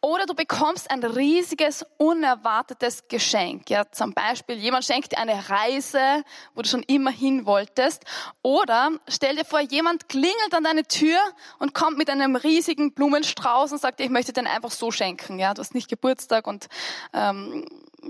oder 0.00 0.26
du 0.26 0.34
bekommst 0.34 0.90
ein 0.90 1.02
riesiges, 1.02 1.84
unerwartetes 1.96 3.08
Geschenk. 3.08 3.70
Ja, 3.70 3.90
zum 3.90 4.12
Beispiel, 4.12 4.56
jemand 4.56 4.84
schenkt 4.84 5.12
dir 5.12 5.18
eine 5.18 5.48
Reise, 5.48 6.24
wo 6.54 6.62
du 6.62 6.68
schon 6.68 6.82
immer 6.82 7.10
hin 7.10 7.46
wolltest. 7.46 8.04
Oder 8.42 8.90
stell 9.08 9.36
dir 9.36 9.44
vor, 9.44 9.60
jemand 9.60 10.08
klingelt 10.08 10.52
an 10.52 10.64
deine 10.64 10.84
Tür 10.84 11.18
und 11.58 11.74
kommt 11.74 11.96
mit 11.96 12.10
einem 12.10 12.36
riesigen 12.36 12.92
Blumenstrauß 12.92 13.72
und 13.72 13.80
sagt, 13.80 14.00
ich 14.00 14.10
möchte 14.10 14.32
den 14.32 14.46
einfach 14.46 14.70
so 14.70 14.90
schenken. 14.90 15.38
Ja, 15.38 15.54
du 15.54 15.60
hast 15.60 15.74
nicht 15.74 15.88
Geburtstag 15.88 16.46
und 16.46 16.66
ähm, 17.12 17.66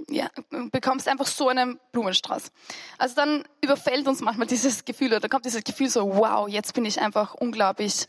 ja, 0.08 0.28
bekommst 0.72 1.08
einfach 1.08 1.26
so 1.26 1.48
einen 1.48 1.78
Blumenstrauß. 1.92 2.50
Also 2.98 3.14
dann 3.14 3.44
überfällt 3.60 4.06
uns 4.08 4.20
manchmal 4.20 4.46
dieses 4.46 4.84
Gefühl, 4.84 5.14
oder 5.14 5.28
kommt 5.28 5.44
dieses 5.44 5.64
Gefühl 5.64 5.88
so, 5.88 6.16
wow, 6.16 6.48
jetzt 6.48 6.74
bin 6.74 6.84
ich 6.84 7.00
einfach 7.00 7.34
unglaublich 7.34 8.08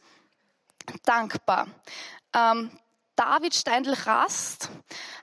dankbar. 1.03 1.67
Ähm, 2.33 2.71
David 3.15 3.55
Steindl-Rast 3.55 4.69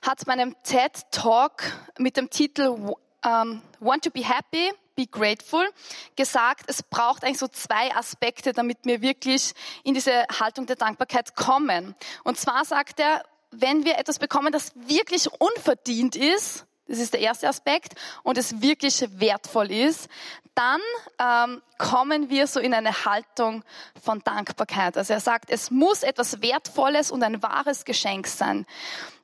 hat 0.01 0.25
bei 0.25 0.33
einem 0.33 0.55
TED-Talk 0.63 1.63
mit 1.99 2.17
dem 2.17 2.29
Titel 2.29 2.67
um, 2.67 3.61
Want 3.79 4.03
to 4.03 4.09
be 4.09 4.27
Happy 4.27 4.71
Be 4.95 5.07
Grateful, 5.07 5.67
gesagt, 6.15 6.65
es 6.67 6.83
braucht 6.83 7.23
eigentlich 7.23 7.39
so 7.39 7.47
zwei 7.47 7.95
Aspekte, 7.95 8.53
damit 8.53 8.79
wir 8.83 9.01
wirklich 9.01 9.53
in 9.83 9.95
diese 9.95 10.25
Haltung 10.39 10.67
der 10.67 10.75
Dankbarkeit 10.75 11.35
kommen. 11.35 11.95
Und 12.23 12.37
zwar 12.37 12.63
sagt 12.63 12.99
er, 12.99 13.23
wenn 13.49 13.85
wir 13.85 13.97
etwas 13.97 14.19
bekommen, 14.19 14.51
das 14.51 14.71
wirklich 14.75 15.31
unverdient 15.39 16.15
ist, 16.15 16.65
das 16.87 16.99
ist 16.99 17.13
der 17.13 17.21
erste 17.21 17.47
Aspekt, 17.47 17.93
und 18.23 18.37
es 18.37 18.61
wirklich 18.61 19.05
wertvoll 19.19 19.71
ist, 19.71 20.09
dann 20.55 20.81
ähm, 21.19 21.61
kommen 21.79 22.29
wir 22.29 22.45
so 22.45 22.59
in 22.59 22.73
eine 22.73 23.05
Haltung 23.05 23.63
von 24.01 24.19
Dankbarkeit. 24.19 24.97
Also 24.97 25.13
er 25.13 25.19
sagt, 25.19 25.49
es 25.49 25.71
muss 25.71 26.03
etwas 26.03 26.41
Wertvolles 26.41 27.11
und 27.11 27.23
ein 27.23 27.41
wahres 27.41 27.85
Geschenk 27.85 28.27
sein. 28.27 28.65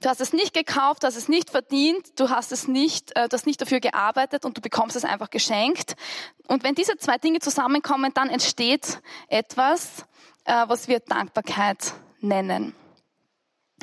Du 0.01 0.09
hast 0.09 0.21
es 0.21 0.33
nicht 0.33 0.53
gekauft, 0.53 1.03
du 1.03 1.07
hast 1.07 1.17
es 1.17 1.27
nicht 1.27 1.51
verdient, 1.51 2.19
du 2.19 2.29
hast 2.29 2.51
es 2.51 2.67
nicht, 2.67 3.15
äh, 3.15 3.29
du 3.29 3.35
hast 3.35 3.45
nicht 3.45 3.61
dafür 3.61 3.79
gearbeitet 3.79 4.43
und 4.43 4.57
du 4.57 4.61
bekommst 4.61 4.95
es 4.95 5.05
einfach 5.05 5.29
geschenkt. 5.29 5.95
Und 6.47 6.63
wenn 6.63 6.73
diese 6.73 6.97
zwei 6.97 7.17
Dinge 7.17 7.39
zusammenkommen, 7.39 8.11
dann 8.13 8.29
entsteht 8.29 8.99
etwas, 9.27 10.05
äh, 10.45 10.65
was 10.67 10.87
wir 10.87 10.99
Dankbarkeit 10.99 11.93
nennen. 12.21 12.73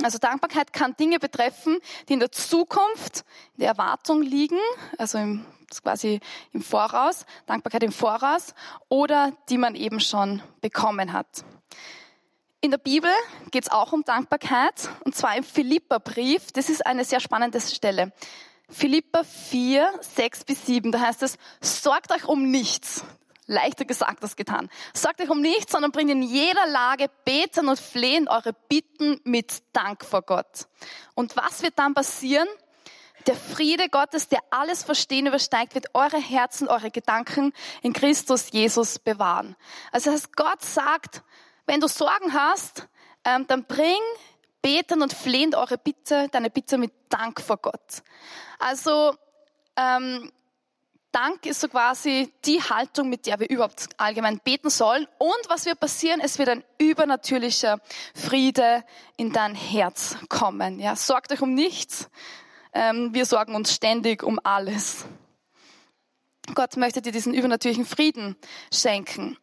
Also 0.02 0.18
Dankbarkeit 0.18 0.72
kann 0.72 0.96
Dinge 0.96 1.18
betreffen, 1.18 1.78
die 2.08 2.14
in 2.14 2.20
der 2.20 2.32
Zukunft, 2.32 3.24
in 3.54 3.60
der 3.60 3.68
Erwartung 3.68 4.22
liegen, 4.22 4.58
also 4.98 5.18
im, 5.18 5.46
quasi 5.82 6.20
im 6.52 6.62
Voraus, 6.62 7.24
Dankbarkeit 7.46 7.82
im 7.82 7.92
Voraus, 7.92 8.54
oder 8.88 9.32
die 9.48 9.58
man 9.58 9.74
eben 9.74 10.00
schon 10.00 10.42
bekommen 10.60 11.12
hat. 11.12 11.44
In 12.60 12.70
der 12.70 12.78
Bibel 12.78 13.10
geht 13.50 13.64
es 13.64 13.70
auch 13.70 13.92
um 13.92 14.02
Dankbarkeit, 14.02 14.88
und 15.04 15.14
zwar 15.14 15.36
im 15.36 15.44
Philipperbrief. 15.44 16.52
Das 16.52 16.68
ist 16.68 16.84
eine 16.84 17.04
sehr 17.04 17.20
spannende 17.20 17.60
Stelle. 17.60 18.12
Philippa 18.68 19.22
4, 19.22 19.92
6 20.00 20.44
bis 20.44 20.66
7, 20.66 20.90
da 20.90 21.00
heißt 21.00 21.22
es, 21.22 21.38
sorgt 21.60 22.12
euch 22.12 22.24
um 22.24 22.50
nichts. 22.50 23.04
Leichter 23.46 23.84
gesagt 23.84 24.22
als 24.22 24.36
getan. 24.36 24.68
Sagt 24.92 25.20
euch 25.20 25.30
um 25.30 25.40
nichts, 25.40 25.72
sondern 25.72 25.92
bringt 25.92 26.10
in 26.10 26.22
jeder 26.22 26.66
Lage 26.66 27.08
beten 27.24 27.68
und 27.68 27.78
flehen 27.78 28.28
eure 28.28 28.52
Bitten 28.68 29.20
mit 29.24 29.62
Dank 29.72 30.04
vor 30.04 30.22
Gott. 30.22 30.66
Und 31.14 31.36
was 31.36 31.62
wird 31.62 31.78
dann 31.78 31.94
passieren? 31.94 32.48
Der 33.26 33.36
Friede 33.36 33.88
Gottes, 33.88 34.28
der 34.28 34.40
alles 34.50 34.84
Verstehen 34.84 35.26
übersteigt, 35.26 35.74
wird 35.74 35.94
eure 35.94 36.18
Herzen, 36.18 36.68
eure 36.68 36.90
Gedanken 36.90 37.52
in 37.82 37.92
Christus 37.92 38.52
Jesus 38.52 38.98
bewahren. 38.98 39.56
Also 39.90 40.10
das 40.10 40.22
heißt, 40.22 40.36
Gott 40.36 40.62
sagt, 40.62 41.22
wenn 41.66 41.80
du 41.80 41.88
Sorgen 41.88 42.32
hast, 42.32 42.86
ähm, 43.24 43.46
dann 43.48 43.64
bring 43.64 43.98
beten 44.62 45.02
und 45.02 45.12
flehen 45.12 45.54
eure 45.54 45.78
Bitte, 45.78 46.28
deine 46.30 46.50
Bitte 46.50 46.78
mit 46.78 46.92
Dank 47.08 47.40
vor 47.40 47.56
Gott. 47.56 48.02
Also 48.58 49.14
ähm, 49.76 50.30
Dank 51.16 51.46
ist 51.46 51.62
so 51.62 51.68
quasi 51.68 52.30
die 52.44 52.62
Haltung, 52.62 53.08
mit 53.08 53.24
der 53.24 53.40
wir 53.40 53.48
überhaupt 53.48 53.88
allgemein 53.96 54.38
beten 54.38 54.68
sollen. 54.68 55.08
Und 55.16 55.48
was 55.48 55.64
wird 55.64 55.80
passieren? 55.80 56.20
Es 56.20 56.38
wird 56.38 56.50
ein 56.50 56.62
übernatürlicher 56.76 57.80
Friede 58.14 58.84
in 59.16 59.32
dein 59.32 59.54
Herz 59.54 60.16
kommen. 60.28 60.78
Ja, 60.78 60.94
sorgt 60.94 61.32
euch 61.32 61.40
um 61.40 61.54
nichts. 61.54 62.10
Ähm, 62.74 63.14
wir 63.14 63.24
sorgen 63.24 63.54
uns 63.54 63.72
ständig 63.72 64.22
um 64.22 64.38
alles. 64.44 65.06
Gott 66.54 66.76
möchte 66.76 67.00
dir 67.00 67.12
diesen 67.12 67.32
übernatürlichen 67.32 67.86
Frieden 67.86 68.36
schenken. 68.70 69.38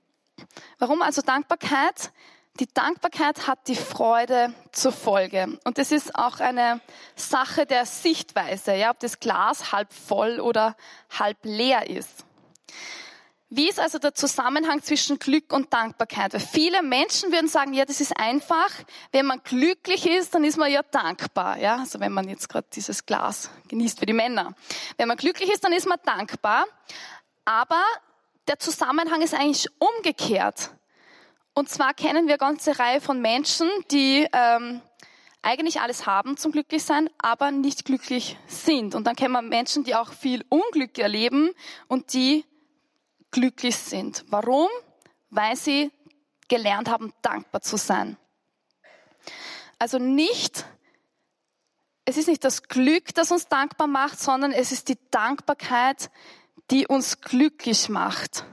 Warum 0.78 1.02
also 1.02 1.24
Dankbarkeit? 1.24 2.12
Die 2.60 2.72
Dankbarkeit 2.72 3.48
hat 3.48 3.68
die 3.68 3.76
Freude 3.76 4.54
zur 4.72 4.92
Folge. 4.92 5.58
Und 5.64 5.80
das 5.80 5.92
ist 5.92 6.14
auch 6.14 6.40
eine 6.40 6.82
Sache 7.16 7.66
der 7.66 7.88
Sichtweise, 7.88 8.76
ja, 8.76 8.92
ob 8.92 9.00
das 9.00 9.20
Glas 9.20 9.72
halb 9.72 9.92
voll 9.92 10.40
oder 10.40 10.76
halb 11.18 11.38
leer 11.44 11.90
ist. 11.90 12.26
Wie 13.50 13.70
ist 13.70 13.80
also 13.80 13.98
der 13.98 14.14
Zusammenhang 14.14 14.84
zwischen 14.84 15.18
Glück 15.18 15.52
und 15.52 15.74
Dankbarkeit? 15.74 16.34
Weil 16.34 16.40
viele 16.40 16.84
Menschen 16.84 17.32
würden 17.32 17.48
sagen, 17.48 17.74
ja, 17.74 17.86
das 17.86 18.02
ist 18.02 18.18
einfach. 18.18 18.70
Wenn 19.12 19.26
man 19.26 19.42
glücklich 19.44 20.08
ist, 20.08 20.36
dann 20.36 20.44
ist 20.44 20.58
man 20.58 20.72
ja 20.72 20.82
dankbar. 20.82 21.58
Ja, 21.60 21.78
also 21.78 22.00
wenn 22.00 22.12
man 22.12 22.30
jetzt 22.30 22.50
gerade 22.50 22.68
dieses 22.74 23.06
Glas 23.06 23.50
genießt 23.68 24.00
für 24.00 24.06
die 24.08 24.14
Männer. 24.14 24.54
Wenn 24.98 25.08
man 25.08 25.18
glücklich 25.18 25.52
ist, 25.52 25.64
dann 25.64 25.74
ist 25.74 25.88
man 25.88 26.00
dankbar. 26.04 26.66
Aber 27.46 27.82
der 28.48 28.60
Zusammenhang 28.60 29.22
ist 29.22 29.34
eigentlich 29.34 29.68
umgekehrt. 29.80 30.72
Und 31.54 31.70
zwar 31.70 31.94
kennen 31.94 32.26
wir 32.26 32.34
eine 32.34 32.38
ganze 32.38 32.80
Reihe 32.80 33.00
von 33.00 33.22
Menschen, 33.22 33.70
die 33.92 34.28
ähm, 34.34 34.82
eigentlich 35.44 35.82
alles 35.82 36.08
haben 36.08 36.38
zum 36.38 36.52
Glücklichsein, 36.52 37.10
aber 37.20 37.52
nicht 37.52 37.86
glücklich 37.86 38.38
sind. 38.48 38.96
Und 38.96 39.06
dann 39.06 39.16
kennen 39.16 39.34
wir 39.34 39.42
Menschen, 39.42 39.84
die 39.84 39.94
auch 39.94 40.14
viel 40.14 40.44
Unglück 40.50 40.98
erleben 40.98 41.52
und 41.88 42.14
die 42.14 42.46
glücklich 43.30 43.76
sind. 43.76 44.26
Warum? 44.30 44.70
Weil 45.30 45.56
sie 45.56 45.92
gelernt 46.48 46.90
haben, 46.90 47.14
dankbar 47.22 47.62
zu 47.62 47.78
sein. 47.78 48.18
Also 49.78 50.00
nicht, 50.00 50.66
es 52.06 52.18
ist 52.18 52.28
nicht 52.28 52.44
das 52.44 52.64
Glück, 52.64 53.14
das 53.14 53.32
uns 53.32 53.48
dankbar 53.48 53.88
macht, 53.88 54.20
sondern 54.20 54.54
es 54.54 54.72
ist 54.72 54.88
die 54.90 54.98
Dankbarkeit, 55.12 56.10
die 56.72 56.88
uns 56.88 57.22
glücklich 57.22 57.90
macht. 57.90 58.46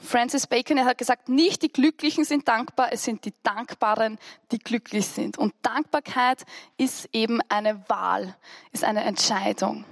Francis 0.00 0.46
Bacon 0.46 0.78
er 0.78 0.86
hat 0.86 0.98
gesagt, 0.98 1.28
nicht 1.28 1.62
die 1.62 1.72
Glücklichen 1.72 2.24
sind 2.24 2.48
dankbar, 2.48 2.88
es 2.92 3.04
sind 3.04 3.24
die 3.24 3.34
Dankbaren, 3.42 4.18
die 4.50 4.58
glücklich 4.58 5.06
sind. 5.06 5.38
Und 5.38 5.54
Dankbarkeit 5.62 6.44
ist 6.78 7.08
eben 7.12 7.40
eine 7.48 7.88
Wahl, 7.88 8.34
ist 8.72 8.84
eine 8.84 9.04
Entscheidung. 9.04 9.84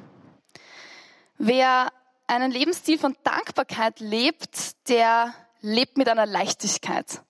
Wer 1.37 1.93
einen 2.27 2.51
Lebensstil 2.51 2.99
von 2.99 3.17
Dankbarkeit 3.23 4.01
lebt, 4.01 4.89
der 4.89 5.35
lebt 5.61 5.97
mit 5.97 6.09
einer 6.09 6.27
Leichtigkeit. 6.27 7.23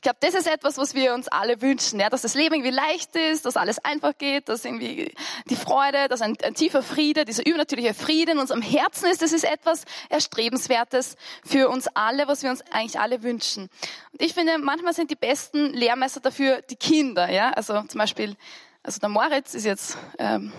Ich 0.00 0.02
glaube, 0.02 0.16
das 0.20 0.32
ist 0.32 0.46
etwas, 0.46 0.78
was 0.78 0.94
wir 0.94 1.12
uns 1.12 1.28
alle 1.28 1.60
wünschen, 1.60 2.00
ja, 2.00 2.08
dass 2.08 2.22
das 2.22 2.34
Leben 2.34 2.54
irgendwie 2.54 2.70
leicht 2.70 3.14
ist, 3.16 3.44
dass 3.44 3.58
alles 3.58 3.84
einfach 3.84 4.16
geht, 4.16 4.48
dass 4.48 4.64
irgendwie 4.64 5.12
die 5.50 5.56
Freude, 5.56 6.08
dass 6.08 6.22
ein, 6.22 6.38
ein 6.42 6.54
tiefer 6.54 6.82
Friede, 6.82 7.26
dieser 7.26 7.44
übernatürliche 7.44 7.92
Friede 7.92 8.32
in 8.32 8.38
unserem 8.38 8.62
Herzen 8.62 9.10
ist. 9.10 9.20
Das 9.20 9.34
ist 9.34 9.44
etwas 9.44 9.84
Erstrebenswertes 10.08 11.16
für 11.44 11.68
uns 11.68 11.86
alle, 11.88 12.28
was 12.28 12.42
wir 12.42 12.48
uns 12.48 12.62
eigentlich 12.70 12.98
alle 12.98 13.22
wünschen. 13.22 13.68
Und 14.12 14.22
ich 14.22 14.32
finde, 14.32 14.56
manchmal 14.56 14.94
sind 14.94 15.10
die 15.10 15.16
besten 15.16 15.74
Lehrmeister 15.74 16.20
dafür 16.20 16.62
die 16.62 16.76
Kinder, 16.76 17.30
ja, 17.30 17.50
also 17.50 17.82
zum 17.82 17.98
Beispiel, 17.98 18.36
also 18.82 19.00
der 19.00 19.10
Moritz 19.10 19.52
ist 19.52 19.66
jetzt 19.66 19.98
ähm, 20.18 20.50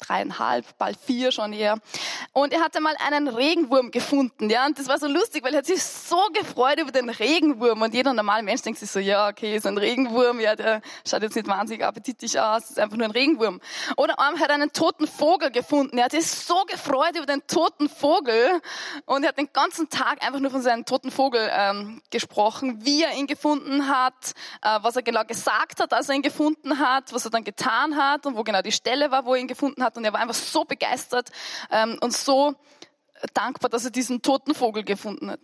dreieinhalb, 0.00 0.66
bald 0.78 0.98
vier 0.98 1.32
schon 1.32 1.52
eher. 1.52 1.78
Und 2.32 2.52
er 2.52 2.60
hatte 2.60 2.80
mal 2.80 2.94
einen 3.06 3.28
Regenwurm 3.28 3.90
gefunden, 3.90 4.50
ja. 4.50 4.66
Und 4.66 4.78
das 4.78 4.88
war 4.88 4.98
so 4.98 5.06
lustig, 5.06 5.44
weil 5.44 5.52
er 5.54 5.58
hat 5.58 5.66
sich 5.66 5.82
so 5.82 6.18
gefreut 6.32 6.80
über 6.80 6.92
den 6.92 7.08
Regenwurm. 7.08 7.82
Und 7.82 7.94
jeder 7.94 8.12
normale 8.12 8.42
Mensch 8.42 8.62
denkt 8.62 8.78
sich 8.78 8.90
so, 8.90 8.98
ja, 8.98 9.28
okay, 9.28 9.56
ist 9.56 9.66
ein 9.66 9.78
Regenwurm, 9.78 10.40
ja, 10.40 10.56
der 10.56 10.80
schaut 11.06 11.22
jetzt 11.22 11.36
nicht 11.36 11.48
wahnsinnig 11.48 11.84
appetitlich 11.84 12.38
aus, 12.38 12.70
ist 12.70 12.78
einfach 12.78 12.96
nur 12.96 13.06
ein 13.06 13.12
Regenwurm. 13.12 13.60
Oder 13.96 14.18
einmal 14.18 14.40
hat 14.40 14.48
er 14.48 14.54
einen 14.54 14.72
toten 14.72 15.06
Vogel 15.06 15.50
gefunden. 15.50 15.98
Er 15.98 16.04
hat 16.04 16.12
sich 16.12 16.26
so 16.26 16.64
gefreut 16.66 17.16
über 17.16 17.26
den 17.26 17.46
toten 17.46 17.88
Vogel. 17.88 18.60
Und 19.06 19.22
er 19.22 19.28
hat 19.30 19.38
den 19.38 19.52
ganzen 19.52 19.88
Tag 19.88 20.24
einfach 20.24 20.40
nur 20.40 20.50
von 20.50 20.62
seinem 20.62 20.84
toten 20.84 21.10
Vogel 21.10 21.50
ähm, 21.52 22.00
gesprochen, 22.10 22.84
wie 22.84 23.02
er 23.02 23.14
ihn 23.14 23.26
gefunden 23.26 23.88
hat, 23.88 24.32
äh, 24.62 24.78
was 24.82 24.96
er 24.96 25.02
genau 25.02 25.24
gesagt 25.24 25.80
hat, 25.80 25.92
als 25.92 26.08
er 26.08 26.14
ihn 26.14 26.22
gefunden 26.22 26.78
hat, 26.78 27.12
was 27.12 27.24
er 27.24 27.30
dann 27.30 27.44
getan 27.44 27.96
hat 27.96 28.26
und 28.26 28.36
wo 28.36 28.42
genau 28.42 28.62
die 28.62 28.72
Stelle 28.72 29.10
war, 29.10 29.24
wo 29.24 29.34
er 29.34 29.40
ihn 29.40 29.48
gefunden 29.48 29.82
hat 29.82 29.89
hat 29.90 29.96
und 29.96 30.04
er 30.04 30.12
war 30.12 30.20
einfach 30.20 30.34
so 30.34 30.64
begeistert 30.64 31.30
ähm, 31.70 31.98
und 32.00 32.12
so 32.12 32.54
dankbar, 33.34 33.70
dass 33.70 33.84
er 33.84 33.90
diesen 33.90 34.22
toten 34.22 34.54
Vogel 34.54 34.84
gefunden 34.84 35.30
hat. 35.30 35.40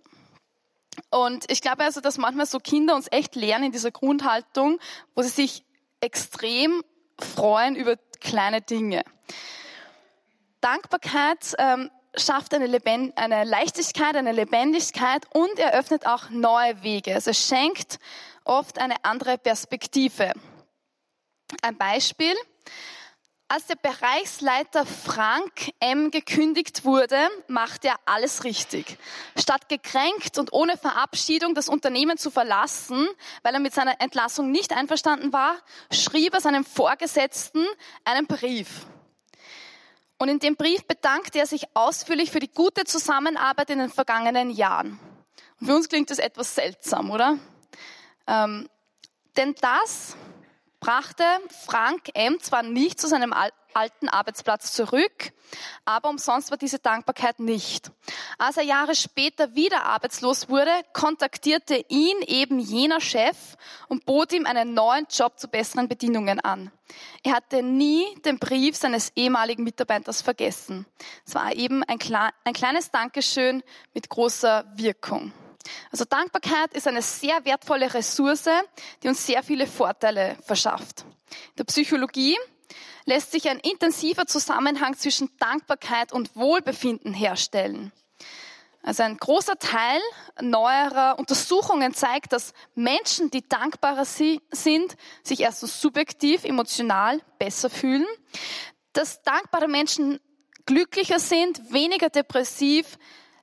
Und 1.11 1.51
ich 1.51 1.61
glaube 1.61 1.85
also, 1.85 2.01
dass 2.01 2.19
manchmal 2.19 2.47
so 2.47 2.59
Kinder 2.59 2.95
uns 2.95 3.09
echt 3.11 3.35
lernen 3.35 3.67
in 3.67 3.73
dieser 3.73 3.91
Grundhaltung, 3.91 4.79
wo 5.15 5.23
sie 5.23 5.29
sich 5.29 5.65
extrem 6.01 6.83
freuen 7.19 7.77
über 7.77 7.97
kleine 8.21 8.63
Dinge. 8.63 9.05
Dankbarkeit 10.61 11.55
ähm, 11.59 11.91
schafft 12.17 12.55
eine, 12.55 12.67
Lebend 12.67 13.17
eine 13.19 13.45
Leichtigkeit, 13.45 14.17
eine 14.17 14.33
Lebendigkeit 14.33 15.27
und 15.35 15.59
eröffnet 15.59 16.07
auch 16.07 16.31
neue 16.31 16.83
Wege. 16.83 17.15
Also 17.15 17.31
es 17.31 17.47
schenkt 17.47 17.99
oft 18.45 18.79
eine 18.79 19.05
andere 19.05 19.39
Perspektive. 19.39 20.33
Ein 21.63 21.77
Beispiel. 21.77 22.35
Als 23.49 23.67
der 23.67 23.77
Bereichsleiter 23.77 24.85
Frank 24.85 25.73
M. 25.79 26.11
gekündigt 26.11 26.85
wurde, 26.85 27.17
machte 27.47 27.87
er 27.87 28.01
alles 28.05 28.43
richtig. 28.43 28.99
Statt 29.37 29.69
gekränkt 29.69 30.39
und 30.39 30.53
ohne 30.53 30.77
Verabschiedung 30.77 31.55
das 31.55 31.69
Unternehmen 31.69 32.19
zu 32.19 32.33
verlassen, 32.33 33.07
weil 33.45 33.55
er 33.55 33.61
mit 33.61 33.73
seiner 33.73 34.01
Entlassung 34.01 34.51
nicht 34.51 34.73
einverstanden 34.73 35.33
war, 35.33 35.55
schrieb 35.93 36.35
er 36.35 36.41
seinem 36.41 36.65
Vorgesetzten 36.65 37.65
einen 38.05 38.27
Brief. 38.27 38.85
Und 40.19 40.29
in 40.29 40.41
dem 40.41 40.57
Brief 40.57 40.85
bedankte 40.85 41.39
er 41.39 41.47
sich 41.47 41.69
ausführlich 41.75 42.33
für 42.33 42.41
die 42.41 42.51
gute 42.51 42.83
Zusammenarbeit 42.83 43.71
in 43.71 43.79
den 43.79 43.91
vergangenen 43.91 44.51
Jahren. 44.51 44.99
Und 45.61 45.69
für 45.69 45.77
uns 45.77 45.89
klingt 45.89 46.11
das 46.11 46.19
etwas 46.19 46.57
seltsam, 46.57 47.13
oder? 47.13 47.39
Ähm, 48.27 48.69
denn 49.37 49.55
das 49.61 50.17
brachte 50.81 51.25
Frank 51.65 52.11
M. 52.15 52.39
zwar 52.41 52.63
nicht 52.63 53.01
zu 53.01 53.09
seinem 53.09 53.33
alten 53.77 54.09
Arbeitsplatz 54.09 54.73
zurück, 54.73 55.33
aber 55.85 56.09
umsonst 56.09 56.51
war 56.51 56.57
diese 56.57 56.79
Dankbarkeit 56.79 57.39
nicht. 57.41 57.91
Als 58.39 58.57
er 58.57 58.63
Jahre 58.63 58.95
später 58.95 59.55
wieder 59.55 59.85
arbeitslos 59.85 60.49
wurde, 60.49 60.71
kontaktierte 60.93 61.85
ihn 61.89 62.17
eben 62.27 62.59
jener 62.59 63.01
Chef 63.01 63.57
und 63.89 64.07
bot 64.07 64.33
ihm 64.33 64.47
einen 64.47 64.75
neuen 64.75 65.07
Job 65.11 65.39
zu 65.39 65.49
besseren 65.49 65.89
Bedingungen 65.89 66.41
an. 66.41 66.73
Er 67.23 67.33
hatte 67.33 67.63
nie 67.63 68.05
den 68.25 68.39
Brief 68.39 68.77
seines 68.77 69.13
ehemaligen 69.17 69.65
Mitarbeiters 69.65 70.23
vergessen. 70.23 70.87
Es 71.27 71.35
war 71.35 71.55
eben 71.55 71.83
ein, 71.85 71.99
ein 72.45 72.55
kleines 72.55 72.91
Dankeschön 72.91 73.63
mit 73.93 74.09
großer 74.09 74.65
Wirkung. 74.77 75.33
Also 75.91 76.05
Dankbarkeit 76.05 76.75
ist 76.75 76.87
eine 76.87 77.03
sehr 77.03 77.45
wertvolle 77.45 77.93
Ressource, 77.93 78.49
die 79.03 79.09
uns 79.09 79.27
sehr 79.27 79.43
viele 79.43 79.67
Vorteile 79.67 80.37
verschafft. 80.43 81.05
In 81.51 81.57
der 81.59 81.65
Psychologie 81.65 82.37
lässt 83.05 83.33
sich 83.33 83.49
ein 83.49 83.61
intensiver 83.61 84.27
Zusammenhang 84.27 84.97
zwischen 84.97 85.31
Dankbarkeit 85.39 86.13
und 86.13 86.35
Wohlbefinden 86.37 87.15
herstellen. 87.15 87.93
Also 88.83 89.03
ein 89.03 89.17
großer 89.17 89.59
Teil 89.59 90.01
neuerer 90.41 91.19
Untersuchungen 91.19 91.93
zeigt, 91.93 92.33
dass 92.33 92.53
Menschen, 92.77 93.33
die 93.33 93.47
dankbarer 93.49 94.05
sind, 94.05 94.97
sich 95.25 95.41
erstens 95.41 95.81
subjektiv, 95.81 96.45
emotional 96.45 97.21
besser 97.39 97.69
fühlen, 97.69 98.07
dass 98.93 99.23
dankbare 99.23 99.67
Menschen 99.67 100.21
glücklicher 100.67 101.19
sind, 101.19 101.73
weniger 101.73 102.11
depressiv, 102.11 102.97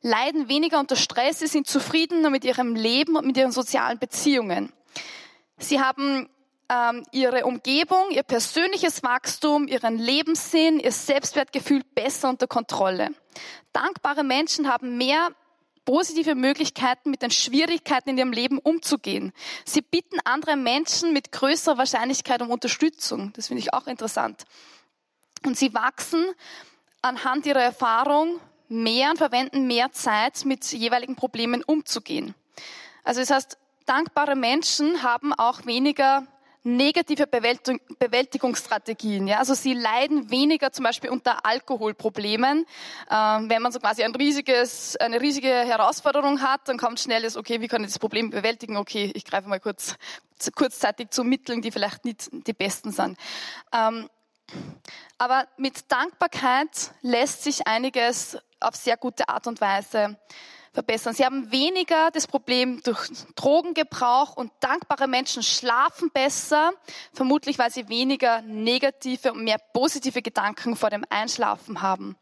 leiden 0.04 0.50
weniger 0.50 0.80
unter 0.80 0.96
Stress, 0.96 1.40
sie 1.40 1.48
sind 1.48 1.66
zufriedener 1.66 2.30
mit 2.30 2.46
ihrem 2.46 2.76
Leben 2.76 3.16
und 3.16 3.26
mit 3.26 3.38
ihren 3.38 3.52
sozialen 3.52 3.98
Beziehungen. 3.98 4.72
Sie 5.58 5.82
haben 5.82 6.30
ähm, 6.70 7.06
ihre 7.12 7.46
Umgebung, 7.46 8.12
ihr 8.12 8.24
persönliches 8.24 9.02
Wachstum, 9.02 9.68
ihren 9.68 9.98
Lebenssinn, 9.98 10.80
ihr 10.80 10.92
Selbstwertgefühl 10.92 11.84
besser 11.96 12.30
unter 12.30 12.48
Kontrolle. 12.48 13.10
Dankbare 13.72 14.24
Menschen 14.24 14.70
haben 14.70 14.98
mehr 14.98 15.30
positive 15.86 16.36
Möglichkeiten, 16.36 17.10
mit 17.10 17.22
den 17.22 17.32
Schwierigkeiten 17.32 18.10
in 18.10 18.18
ihrem 18.18 18.32
Leben 18.32 18.60
umzugehen. 18.60 19.34
Sie 19.66 19.82
bitten 19.82 20.20
andere 20.24 20.56
Menschen 20.56 21.14
mit 21.14 21.32
größerer 21.32 21.78
Wahrscheinlichkeit 21.78 22.42
um 22.42 22.52
Unterstützung. 22.52 23.34
Das 23.36 23.48
finde 23.48 23.62
ich 23.62 23.74
auch 23.74 23.88
interessant. 23.88 24.44
Und 25.46 25.58
sie 25.58 25.74
wachsen 25.74 26.26
anhand 27.02 27.46
ihrer 27.46 27.62
Erfahrung 27.62 28.40
mehr 28.74 29.12
und 29.12 29.18
verwenden 29.18 29.68
mehr 29.68 29.92
Zeit, 29.92 30.46
mit 30.46 30.72
jeweiligen 30.72 31.15
Problemen 31.15 31.63
umzugehen. 31.63 32.34
Also 33.03 33.20
das 33.20 33.30
heißt, 33.30 33.58
dankbare 33.86 34.36
Menschen 34.36 35.03
haben 35.03 35.34
auch 35.34 35.65
weniger 35.65 36.25
negative 36.63 37.27
Bewältigungsstrategien. 37.27 39.27
Ja? 39.27 39.39
Also 39.39 39.53
sie 39.53 39.74
leiden 39.74 40.32
weniger 40.32 40.72
zum 40.72 40.84
Beispiel 40.84 41.10
unter 41.10 41.46
Alkoholproblemen. 41.46 42.65
Ähm, 43.12 43.50
wenn 43.50 43.62
man 43.62 43.74
so 43.74 43.80
quasi 43.80 44.03
ein 44.03 44.15
riesiges, 44.15 44.96
eine 44.98 45.20
riesige 45.20 45.50
Herausforderung 45.50 46.42
hat, 46.42 46.70
dann 46.70 46.77
kommt 46.77 47.01
schnell 47.01 47.24
das, 47.24 47.36
okay, 47.36 47.60
wie 47.60 47.68
kann 47.68 47.84
ich 47.84 47.89
das 47.89 48.00
Problem 48.00 48.30
bewältigen? 48.30 48.77
Okay, 48.77 49.12
ich 49.13 49.25
greife 49.25 49.50
mal 49.50 49.60
kurz, 49.60 49.96
kurzzeitig 50.56 51.10
zu 51.10 51.25
Mitteln, 51.25 51.62
die 51.62 51.72
vielleicht 51.72 52.06
nicht 52.06 52.30
die 52.32 52.53
besten 52.53 52.92
sind. 52.92 53.18
Ähm, 53.74 54.10
aber 55.18 55.48
mit 55.58 55.92
Dankbarkeit 55.92 56.92
lässt 57.01 57.44
sich 57.44 57.68
einiges 57.68 58.38
auf 58.63 58.75
sehr 58.75 58.98
gute 58.98 59.27
Art 59.29 59.48
und 59.48 59.62
Weise 59.62 60.17
verbessern. 60.74 61.13
Sie 61.13 61.24
haben 61.24 61.51
weniger 61.51 62.10
das 62.12 62.27
Problem 62.27 62.82
durch 62.84 63.08
Drogengebrauch 63.36 64.36
und 64.36 64.51
dankbare 64.60 65.08
Menschen 65.08 65.43
schlafen 65.43 66.10
besser, 66.12 66.72
vermutlich 67.13 67.60
weil 67.60 67.72
sie 67.72 67.88
weniger 67.89 68.41
negative 68.41 69.34
und 69.34 69.43
mehr 69.43 69.60
positive 69.74 70.22
Gedanken 70.22 70.75
vor 70.75 70.89
dem 70.89 71.05
Einschlafen 71.10 71.82
haben. 71.82 72.17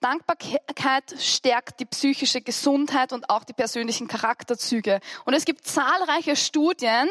Dankbarkeit 0.00 1.14
stärkt 1.18 1.80
die 1.80 1.86
psychische 1.86 2.42
Gesundheit 2.42 3.12
und 3.12 3.30
auch 3.30 3.42
die 3.42 3.54
persönlichen 3.54 4.06
Charakterzüge. 4.06 5.00
Und 5.24 5.32
es 5.32 5.46
gibt 5.46 5.66
zahlreiche 5.66 6.36
Studien, 6.36 7.08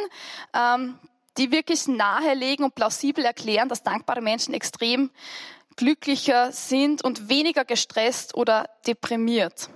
ähm, 0.53 0.99
die 1.37 1.51
wirklich 1.51 1.87
nahelegen 1.87 2.63
und 2.63 2.75
plausibel 2.75 3.25
erklären, 3.25 3.67
dass 3.67 3.81
dankbare 3.81 4.21
Menschen 4.21 4.53
extrem 4.53 5.09
glücklicher 5.75 6.51
sind 6.51 7.03
und 7.03 7.29
weniger 7.29 7.65
gestresst 7.65 8.35
oder 8.35 8.69
deprimiert. 8.85 9.69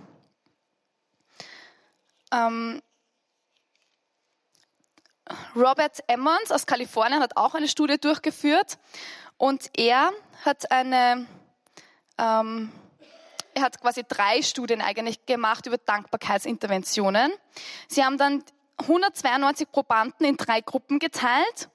Ähm, 2.32 2.82
Robert 5.56 6.04
Emmons 6.08 6.52
aus 6.52 6.66
Kalifornien 6.66 7.22
hat 7.22 7.36
auch 7.36 7.54
eine 7.54 7.68
Studie 7.68 7.98
durchgeführt 7.98 8.78
und 9.38 9.70
er 9.76 10.12
hat 10.46 10.72
eine, 10.72 11.28
ähm, 12.18 12.72
er 13.54 13.62
hat 13.62 13.82
quasi 13.82 14.04
drei 14.08 14.42
Studien 14.42 14.82
eigentlich 14.82 15.26
gemacht 15.26 15.66
über 15.66 15.78
Dankbarkeitsinterventionen. 15.78 17.32
Sie 17.88 18.04
haben 18.04 18.18
dann 18.18 18.44
192 18.78 19.72
Probanden 19.72 20.26
in 20.26 20.38
drei 20.38 20.62
Gruppen 20.62 21.00
geteilt 21.00 21.70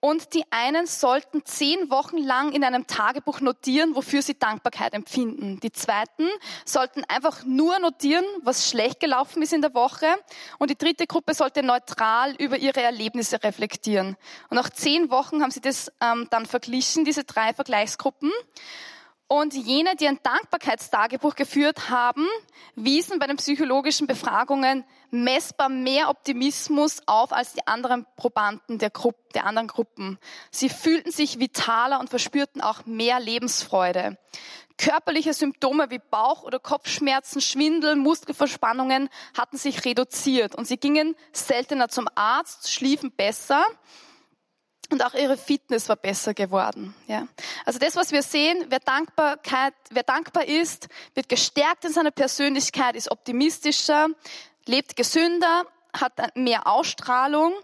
und 0.00 0.32
die 0.34 0.44
einen 0.50 0.86
sollten 0.86 1.44
zehn 1.44 1.90
Wochen 1.90 2.16
lang 2.16 2.52
in 2.52 2.64
einem 2.64 2.86
Tagebuch 2.86 3.40
notieren, 3.40 3.94
wofür 3.94 4.22
sie 4.22 4.38
Dankbarkeit 4.38 4.94
empfinden. 4.94 5.60
Die 5.60 5.72
zweiten 5.72 6.26
sollten 6.64 7.04
einfach 7.08 7.44
nur 7.44 7.78
notieren, 7.78 8.24
was 8.42 8.68
schlecht 8.68 8.98
gelaufen 9.00 9.42
ist 9.42 9.52
in 9.52 9.60
der 9.60 9.74
Woche. 9.74 10.06
Und 10.58 10.70
die 10.70 10.78
dritte 10.78 11.06
Gruppe 11.06 11.34
sollte 11.34 11.62
neutral 11.62 12.34
über 12.36 12.56
ihre 12.56 12.80
Erlebnisse 12.80 13.42
reflektieren. 13.42 14.16
Und 14.48 14.56
nach 14.56 14.70
zehn 14.70 15.10
Wochen 15.10 15.42
haben 15.42 15.50
sie 15.50 15.60
das 15.60 15.92
ähm, 16.00 16.28
dann 16.30 16.46
verglichen, 16.46 17.04
diese 17.04 17.24
drei 17.24 17.52
Vergleichsgruppen. 17.52 18.30
Und 19.32 19.54
jene, 19.54 19.94
die 19.94 20.08
ein 20.08 20.18
Dankbarkeitstagebuch 20.24 21.36
geführt 21.36 21.88
haben, 21.88 22.26
wiesen 22.74 23.20
bei 23.20 23.28
den 23.28 23.36
psychologischen 23.36 24.08
Befragungen 24.08 24.84
messbar 25.12 25.68
mehr 25.68 26.10
Optimismus 26.10 27.00
auf 27.06 27.32
als 27.32 27.52
die 27.52 27.64
anderen 27.64 28.06
Probanden 28.16 28.78
der, 28.78 28.90
Gruppe, 28.90 29.20
der 29.34 29.46
anderen 29.46 29.68
Gruppen. 29.68 30.18
Sie 30.50 30.68
fühlten 30.68 31.12
sich 31.12 31.38
vitaler 31.38 32.00
und 32.00 32.10
verspürten 32.10 32.60
auch 32.60 32.86
mehr 32.86 33.20
Lebensfreude. 33.20 34.18
Körperliche 34.78 35.32
Symptome 35.32 35.90
wie 35.90 36.00
Bauch- 36.00 36.42
oder 36.42 36.58
Kopfschmerzen, 36.58 37.40
Schwindel, 37.40 37.94
Muskelverspannungen 37.94 39.10
hatten 39.38 39.58
sich 39.58 39.84
reduziert 39.84 40.56
und 40.56 40.66
sie 40.66 40.76
gingen 40.76 41.14
seltener 41.32 41.88
zum 41.88 42.08
Arzt, 42.16 42.68
schliefen 42.68 43.12
besser 43.12 43.64
und 44.90 45.04
auch 45.04 45.14
ihre 45.14 45.36
Fitness 45.36 45.88
war 45.88 45.96
besser 45.96 46.34
geworden. 46.34 46.94
Ja. 47.06 47.26
Also 47.64 47.78
das, 47.78 47.96
was 47.96 48.12
wir 48.12 48.22
sehen, 48.22 48.66
wer 48.68 48.80
Dankbarkeit, 48.80 49.74
wer 49.90 50.02
dankbar 50.02 50.46
ist, 50.46 50.88
wird 51.14 51.28
gestärkt 51.28 51.84
in 51.84 51.92
seiner 51.92 52.10
Persönlichkeit, 52.10 52.96
ist 52.96 53.10
optimistischer, 53.10 54.08
lebt 54.66 54.96
gesünder, 54.96 55.64
hat 55.92 56.36
mehr 56.36 56.66
Ausstrahlung. 56.66 57.54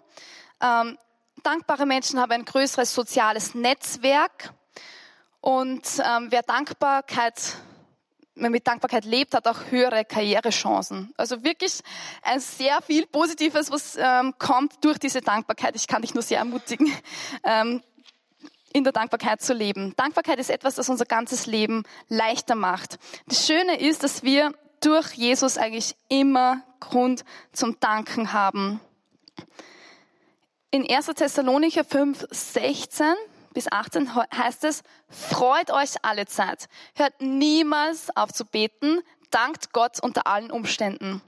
Ähm, 0.61 0.99
dankbare 1.43 1.87
Menschen 1.87 2.21
haben 2.21 2.33
ein 2.33 2.45
größeres 2.45 2.95
soziales 2.95 3.55
Netzwerk 3.55 4.53
und 5.41 5.87
ähm, 6.05 6.29
wer 6.31 6.43
Dankbarkeit 6.43 7.57
man 8.37 8.53
mit 8.53 8.67
Dankbarkeit 8.67 9.05
lebt, 9.05 9.35
hat 9.35 9.49
auch 9.49 9.71
höhere 9.71 10.05
Karrierechancen. 10.05 11.13
Also 11.17 11.43
wirklich 11.43 11.81
ein 12.23 12.41
sehr 12.41 12.81
viel 12.83 13.07
Positives, 13.07 13.71
was 13.71 13.97
ähm, 13.99 14.35
kommt 14.39 14.85
durch 14.85 14.99
diese 14.99 15.21
Dankbarkeit. 15.21 15.75
Ich 15.75 15.87
kann 15.87 16.03
dich 16.03 16.15
nur 16.15 16.23
sehr 16.23 16.39
ermutigen, 16.39 16.93
ähm, 17.45 17.83
in 18.73 18.85
der 18.85 18.93
Dankbarkeit 18.93 19.41
zu 19.41 19.55
leben. 19.55 19.95
Dankbarkeit 19.97 20.39
ist 20.39 20.51
etwas, 20.51 20.75
das 20.75 20.89
unser 20.89 21.07
ganzes 21.07 21.47
Leben 21.47 21.85
leichter 22.09 22.55
macht. 22.55 22.99
Das 23.27 23.47
Schöne 23.47 23.81
ist, 23.81 24.03
dass 24.03 24.23
wir 24.23 24.53
durch 24.81 25.13
Jesus 25.15 25.57
eigentlich 25.57 25.95
immer 26.09 26.63
Grund 26.81 27.25
zum 27.53 27.81
Danken 27.81 28.35
haben. 28.35 28.81
In 30.71 30.89
1. 30.89 31.07
Thessalonicher 31.07 31.85
5, 31.85 32.27
16 32.31 33.15
bis 33.57 33.73
18 33.73 34.15
heißt 34.15 34.65
es, 34.65 34.83
freut 35.09 35.71
euch 35.71 35.95
alle 36.03 36.27
Zeit. 36.27 36.69
Hört 36.95 37.23
niemals 37.23 38.15
auf 38.15 38.31
zu 38.31 38.45
beten. 38.45 39.01
Dankt 39.31 39.73
Gott 39.73 39.99
unter 39.99 40.27
allen 40.27 40.51
Umständen. 40.51 41.23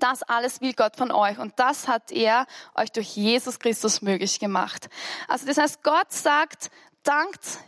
Das 0.00 0.22
alles 0.22 0.62
will 0.62 0.72
Gott 0.72 0.96
von 0.96 1.10
euch 1.10 1.38
und 1.38 1.52
das 1.58 1.88
hat 1.88 2.10
er 2.10 2.46
euch 2.74 2.90
durch 2.90 3.14
Jesus 3.16 3.58
Christus 3.58 4.00
möglich 4.00 4.40
gemacht. 4.40 4.88
Also 5.28 5.44
das 5.44 5.58
heißt, 5.58 5.82
Gott 5.82 6.10
sagt, 6.10 6.70
dankt 7.02 7.58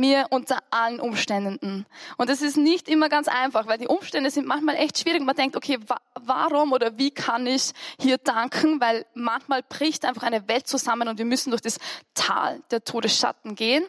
mir 0.00 0.26
unter 0.30 0.58
allen 0.70 0.98
Umständen. 0.98 1.86
Und 2.16 2.30
es 2.30 2.42
ist 2.42 2.56
nicht 2.56 2.88
immer 2.88 3.08
ganz 3.08 3.28
einfach, 3.28 3.66
weil 3.66 3.78
die 3.78 3.86
Umstände 3.86 4.30
sind 4.30 4.46
manchmal 4.46 4.76
echt 4.76 4.98
schwierig. 4.98 5.22
Man 5.22 5.36
denkt, 5.36 5.56
okay, 5.56 5.78
wa 5.86 6.00
warum 6.14 6.72
oder 6.72 6.98
wie 6.98 7.10
kann 7.10 7.46
ich 7.46 7.72
hier 8.00 8.18
danken? 8.18 8.80
Weil 8.80 9.06
manchmal 9.14 9.62
bricht 9.62 10.04
einfach 10.04 10.22
eine 10.22 10.48
Welt 10.48 10.66
zusammen 10.66 11.08
und 11.08 11.18
wir 11.18 11.24
müssen 11.24 11.50
durch 11.50 11.62
das 11.62 11.78
Tal 12.14 12.60
der 12.70 12.84
Todesschatten 12.84 13.54
gehen. 13.54 13.84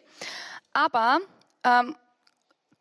Aber 0.74 1.20
ähm, 1.64 1.96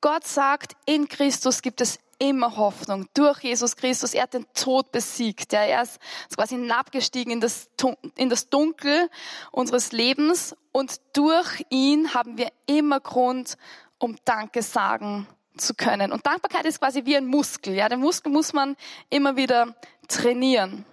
Gott 0.01 0.27
sagt, 0.27 0.77
in 0.87 1.09
Christus 1.09 1.63
gibt 1.63 1.81
es 1.81 1.99
immer 2.19 2.57
Hoffnung. 2.57 3.07
Durch 3.15 3.41
Jesus 3.41 3.77
Christus, 3.77 4.15
er 4.15 4.25
hat 4.25 4.35
den 4.35 4.47
Tod 4.55 4.93
besiegt. 4.93 5.53
Ja, 5.53 5.63
er 5.63 5.83
ist 5.83 5.99
quasi 6.37 6.55
hinabgestiegen 6.55 7.33
in 7.33 7.41
das, 7.41 7.71
in 8.17 8.29
das 8.29 8.49
Dunkel 8.49 9.11
unseres 9.51 9.93
Lebens 9.93 10.55
und 10.73 11.01
durch 11.15 11.65
ihn 11.71 12.15
haben 12.15 12.39
wir 12.39 12.49
immer 12.67 13.01
Grund, 13.01 13.57
um 13.99 14.17
Danke 14.25 14.63
sagen 14.63 15.27
zu 15.57 15.75
können. 15.75 16.13
Und 16.13 16.27
Dankbarkeit 16.27 16.65
ist 16.67 16.79
quasi 16.79 17.05
wie 17.07 17.17
ein 17.17 17.27
Muskel. 17.27 17.75
Ja, 17.75 17.89
den 17.89 18.01
Muskel 18.01 18.31
muss 18.31 18.53
man 18.53 18.77
immer 19.09 19.37
wieder 19.37 19.75
trainieren. 20.09 20.85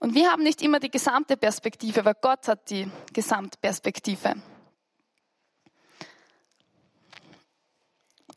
Und 0.00 0.14
wir 0.14 0.30
haben 0.30 0.42
nicht 0.42 0.62
immer 0.62 0.78
die 0.78 0.90
gesamte 0.90 1.36
Perspektive, 1.36 2.04
weil 2.04 2.14
Gott 2.20 2.46
hat 2.46 2.70
die 2.70 2.88
Gesamtperspektive. 3.12 4.36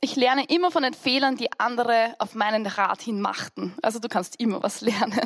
Ich 0.03 0.15
lerne 0.15 0.45
immer 0.45 0.71
von 0.71 0.81
den 0.81 0.95
Fehlern, 0.95 1.37
die 1.37 1.47
andere 1.59 2.15
auf 2.17 2.33
meinen 2.33 2.65
Rat 2.65 3.03
hin 3.03 3.21
machten. 3.21 3.75
Also 3.83 3.99
du 3.99 4.07
kannst 4.07 4.39
immer 4.39 4.63
was 4.63 4.81
lernen. 4.81 5.21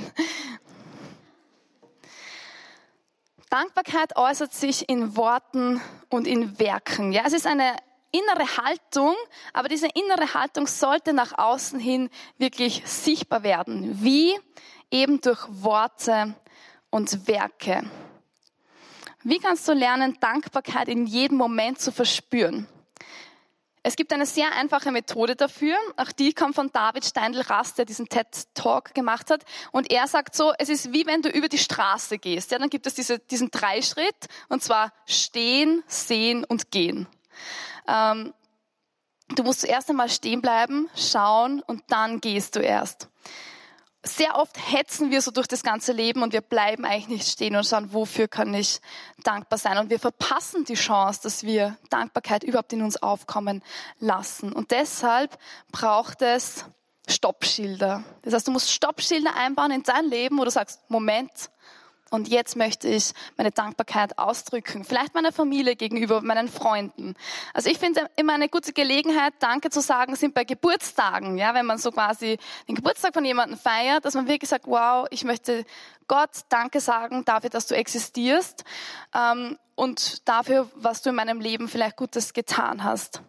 Dankbarkeit 3.50 4.18
äußert 4.18 4.54
sich 4.54 4.90
in 4.90 5.16
Worten 5.16 5.82
und 6.10 6.28
in 6.28 6.60
Werken. 6.60 7.14
Ja, 7.14 7.24
es 7.26 7.32
ist 7.32 7.48
eine 7.48 7.74
innere 8.12 8.58
Haltung, 8.58 9.16
aber 9.54 9.70
diese 9.70 9.88
innere 9.88 10.34
Haltung 10.34 10.68
sollte 10.68 11.14
nach 11.14 11.38
außen 11.38 11.80
hin 11.80 12.10
wirklich 12.38 12.84
sichtbar 12.86 13.44
werden. 13.44 14.04
Wie? 14.04 14.38
Eben 14.92 15.22
durch 15.22 15.48
Worte 15.50 16.36
und 16.90 17.30
Werke. 17.30 17.90
Wie 19.24 19.40
kannst 19.40 19.66
du 19.70 19.74
lernen, 19.74 20.18
Dankbarkeit 20.20 20.90
in 20.90 21.06
jedem 21.06 21.38
Moment 21.38 21.80
zu 21.80 21.94
verspüren? 21.94 22.68
Es 23.88 23.96
gibt 23.96 24.12
eine 24.12 24.26
sehr 24.26 24.52
einfache 24.54 24.92
Methode 24.92 25.36
dafür. 25.36 25.76
Auch 25.96 26.12
die 26.12 26.34
kommt 26.34 26.56
von 26.56 26.72
David 26.72 27.06
Steindl-Rast, 27.06 27.78
der 27.78 27.86
diesen 27.86 28.10
TED-Talk 28.10 28.96
gemacht 28.96 29.30
hat. 29.30 29.46
Und 29.72 29.92
er 29.92 30.08
sagt 30.08 30.36
so, 30.36 30.54
es 30.58 30.70
ist 30.70 30.92
wie 30.92 31.06
wenn 31.06 31.22
du 31.22 31.30
über 31.30 31.50
die 31.50 31.60
Straße 31.60 32.18
gehst. 32.18 32.50
Ja, 32.50 32.58
dann 32.58 32.72
gibt 32.72 32.88
es 32.88 32.96
diese, 32.96 33.20
diesen 33.20 33.52
Dreischritt, 33.52 34.16
und 34.50 34.64
zwar 34.64 34.92
stehen, 35.06 35.84
sehen 35.86 36.46
und 36.46 36.72
gehen. 36.72 37.06
Ähm, 37.88 38.34
du 39.36 39.44
musst 39.44 39.62
zuerst 39.62 39.88
einmal 39.88 40.10
stehen 40.10 40.42
bleiben, 40.42 40.90
schauen 40.96 41.62
und 41.62 41.84
dann 41.90 42.22
gehst 42.22 42.56
du 42.56 42.62
erst. 42.62 43.08
Sehr 44.08 44.38
oft 44.38 44.56
hetzen 44.72 45.10
wir 45.10 45.20
so 45.22 45.32
durch 45.32 45.48
das 45.48 45.64
ganze 45.64 45.92
Leben 45.92 46.22
und 46.22 46.32
wir 46.32 46.42
bleiben 46.42 46.86
eigentlich 46.86 47.08
nicht 47.08 47.28
stehen 47.28 47.56
und 47.56 47.66
schauen, 47.66 47.92
wofür 47.92 48.28
kann 48.28 48.54
ich 48.54 48.80
dankbar 49.24 49.58
sein. 49.58 49.80
Und 49.80 49.90
wir 49.90 50.00
verpassen 50.00 50.64
die 50.64 50.76
Chance, 50.76 51.22
dass 51.24 51.44
wir 51.44 51.76
Dankbarkeit 51.90 52.44
überhaupt 52.44 52.72
in 52.72 52.84
uns 52.84 53.02
aufkommen 53.02 53.64
lassen. 54.00 54.54
Und 54.54 54.70
deshalb 54.70 55.38
braucht 55.72 56.22
es 56.22 56.66
Stoppschilder. 57.08 58.04
Das 58.22 58.34
heißt, 58.34 58.48
du 58.48 58.52
musst 58.52 58.72
Stoppschilder 58.72 59.36
einbauen 59.36 59.72
in 59.72 59.84
dein 59.84 60.06
Leben, 60.06 60.38
wo 60.38 60.46
du 60.46 60.52
sagst, 60.52 60.82
Moment, 60.88 61.50
und 62.12 62.28
jetzt 62.28 62.56
möchte 62.56 62.88
ich 62.88 63.14
meine 63.36 63.52
Dankbarkeit 63.52 64.18
ausdrücken. 64.20 64.84
Vielleicht 64.84 65.16
meiner 65.16 65.32
Familie 65.32 65.76
gegenüber, 65.76 66.22
meinen 66.22 66.48
Freunden. 66.48 67.16
Also 67.54 67.70
ich 67.70 67.80
finde 67.80 68.10
immer 68.16 68.34
eine 68.34 68.48
gute 68.48 68.74
Gelegenheit, 68.74 69.34
Danke 69.40 69.70
zu 69.70 69.82
sagen, 69.82 70.16
sind 70.16 70.34
bei 70.34 70.44
Geburtstagen. 70.44 71.38
Ja, 71.38 71.54
wenn 71.56 71.66
man 71.66 71.78
so 71.78 71.92
quasi 71.92 72.38
den 72.68 72.76
Geburtstag 72.76 73.14
von 73.14 73.26
jemandem 73.26 73.58
feiert, 73.58 74.06
dass 74.06 74.14
man 74.14 74.28
wirklich 74.28 74.50
sagt, 74.50 74.68
wow, 74.68 75.08
ich 75.10 75.24
möchte 75.24 75.66
Gott 76.08 76.30
Danke 76.50 76.80
sagen 76.80 77.26
dafür, 77.26 77.50
dass 77.50 77.66
du 77.66 77.76
existierst 77.76 78.64
ähm, 79.16 79.58
und 79.74 80.28
dafür, 80.28 80.70
was 80.76 81.02
du 81.02 81.10
in 81.10 81.16
meinem 81.16 81.42
Leben 81.42 81.68
vielleicht 81.68 81.98
Gutes 81.98 82.34
getan 82.34 82.84
hast. 82.84 83.22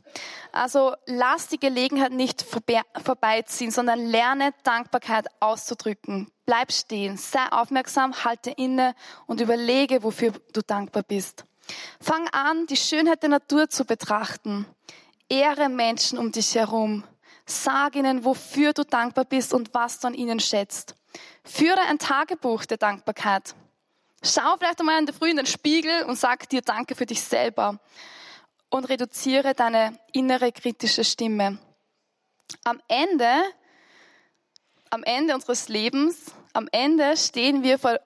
Also 0.52 0.94
lass 1.06 1.48
die 1.48 1.58
Gelegenheit 1.58 2.12
nicht 2.12 2.42
vorbeiziehen, 2.42 3.70
sondern 3.70 4.04
lerne 4.04 4.52
Dankbarkeit 4.62 5.26
auszudrücken. 5.40 6.30
Bleib 6.46 6.72
stehen, 6.72 7.16
sei 7.16 7.44
aufmerksam, 7.50 8.24
halte 8.24 8.50
inne 8.50 8.94
und 9.26 9.40
überlege, 9.40 10.02
wofür 10.04 10.32
du 10.52 10.62
dankbar 10.62 11.02
bist. 11.02 11.44
Fang 12.00 12.28
an, 12.28 12.66
die 12.66 12.76
Schönheit 12.76 13.22
der 13.22 13.30
Natur 13.30 13.68
zu 13.68 13.84
betrachten. 13.84 14.64
Ehre 15.28 15.68
Menschen 15.68 16.18
um 16.18 16.30
dich 16.30 16.54
herum. 16.54 17.02
Sag 17.44 17.96
ihnen, 17.96 18.24
wofür 18.24 18.72
du 18.72 18.84
dankbar 18.84 19.24
bist 19.24 19.54
und 19.54 19.74
was 19.74 19.98
du 19.98 20.06
an 20.06 20.14
ihnen 20.14 20.38
schätzt. 20.38 20.94
Führe 21.44 21.80
ein 21.88 21.98
Tagebuch 21.98 22.64
der 22.64 22.76
Dankbarkeit. 22.76 23.54
Schau 24.22 24.56
vielleicht 24.56 24.80
einmal 24.80 24.98
in 24.98 25.06
der 25.06 25.14
Früh 25.14 25.30
in 25.30 25.36
den 25.36 25.46
Spiegel 25.46 26.04
und 26.04 26.16
sag 26.16 26.48
dir 26.48 26.62
Danke 26.62 26.94
für 26.94 27.06
dich 27.06 27.22
selber. 27.22 27.78
Und 28.70 28.88
reduziere 28.88 29.54
deine 29.54 29.98
innere 30.12 30.50
kritische 30.52 31.04
Stimme. 31.04 31.58
Am 32.64 32.80
Ende, 32.88 33.42
am 34.96 35.02
Ende 35.04 35.34
unseres 35.34 35.68
Lebens, 35.68 36.32
am 36.54 36.68
Ende 36.72 37.18
stehen 37.18 37.62
wir 37.62 37.78
vor, 37.78 37.98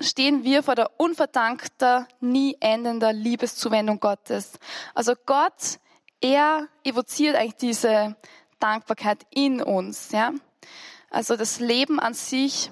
stehen 0.00 0.42
wir 0.42 0.62
vor 0.62 0.74
der 0.74 0.90
unverdankter, 0.98 2.08
nie 2.18 2.56
endender 2.60 3.12
Liebeszuwendung 3.12 4.00
Gottes. 4.00 4.52
Also 4.94 5.12
Gott, 5.26 5.78
er 6.22 6.66
evoziert 6.82 7.36
eigentlich 7.36 7.56
diese 7.56 8.16
Dankbarkeit 8.58 9.26
in 9.28 9.60
uns, 9.60 10.12
ja. 10.12 10.32
Also 11.10 11.36
das 11.36 11.60
Leben 11.60 12.00
an 12.00 12.14
sich 12.14 12.70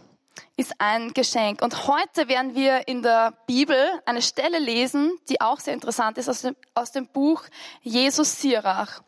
ist 0.56 0.72
ein 0.78 1.12
Geschenk. 1.12 1.60
Und 1.60 1.88
heute 1.88 2.26
werden 2.26 2.54
wir 2.54 2.88
in 2.88 3.02
der 3.02 3.34
Bibel 3.46 3.76
eine 4.06 4.22
Stelle 4.22 4.58
lesen, 4.58 5.12
die 5.28 5.42
auch 5.42 5.60
sehr 5.60 5.74
interessant 5.74 6.16
ist 6.16 6.30
aus 6.30 6.40
dem, 6.40 6.56
aus 6.74 6.90
dem 6.90 7.06
Buch 7.06 7.42
Jesus 7.82 8.40
Sirach. 8.40 9.02